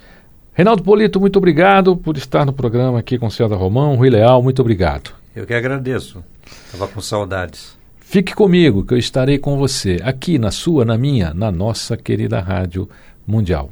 Reinaldo 0.54 0.84
Polito, 0.84 1.20
muito 1.20 1.36
obrigado 1.36 1.96
por 1.96 2.16
estar 2.16 2.46
no 2.46 2.52
programa 2.52 3.00
aqui 3.00 3.18
com 3.18 3.28
César 3.28 3.56
Romão. 3.56 3.96
Rui 3.96 4.08
Leal, 4.08 4.40
muito 4.40 4.62
obrigado. 4.62 5.10
Eu 5.34 5.44
que 5.44 5.52
agradeço. 5.52 6.22
Estava 6.66 6.86
com 6.86 7.00
saudades. 7.00 7.76
Fique 7.98 8.32
comigo, 8.32 8.84
que 8.84 8.94
eu 8.94 8.98
estarei 8.98 9.36
com 9.36 9.58
você, 9.58 9.98
aqui 10.04 10.38
na 10.38 10.52
sua, 10.52 10.84
na 10.84 10.96
minha, 10.96 11.34
na 11.34 11.50
nossa 11.50 11.96
querida 11.96 12.38
Rádio 12.38 12.88
Mundial. 13.26 13.68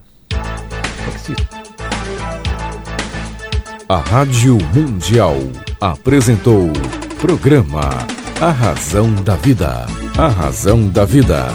A 3.88 3.98
Rádio 3.98 4.58
Mundial 4.74 5.36
apresentou 5.80 6.68
programa 7.20 7.90
A 8.40 8.50
Razão 8.50 9.14
da 9.22 9.36
Vida. 9.36 9.86
A 10.18 10.26
Razão 10.26 10.88
da 10.88 11.04
Vida. 11.04 11.46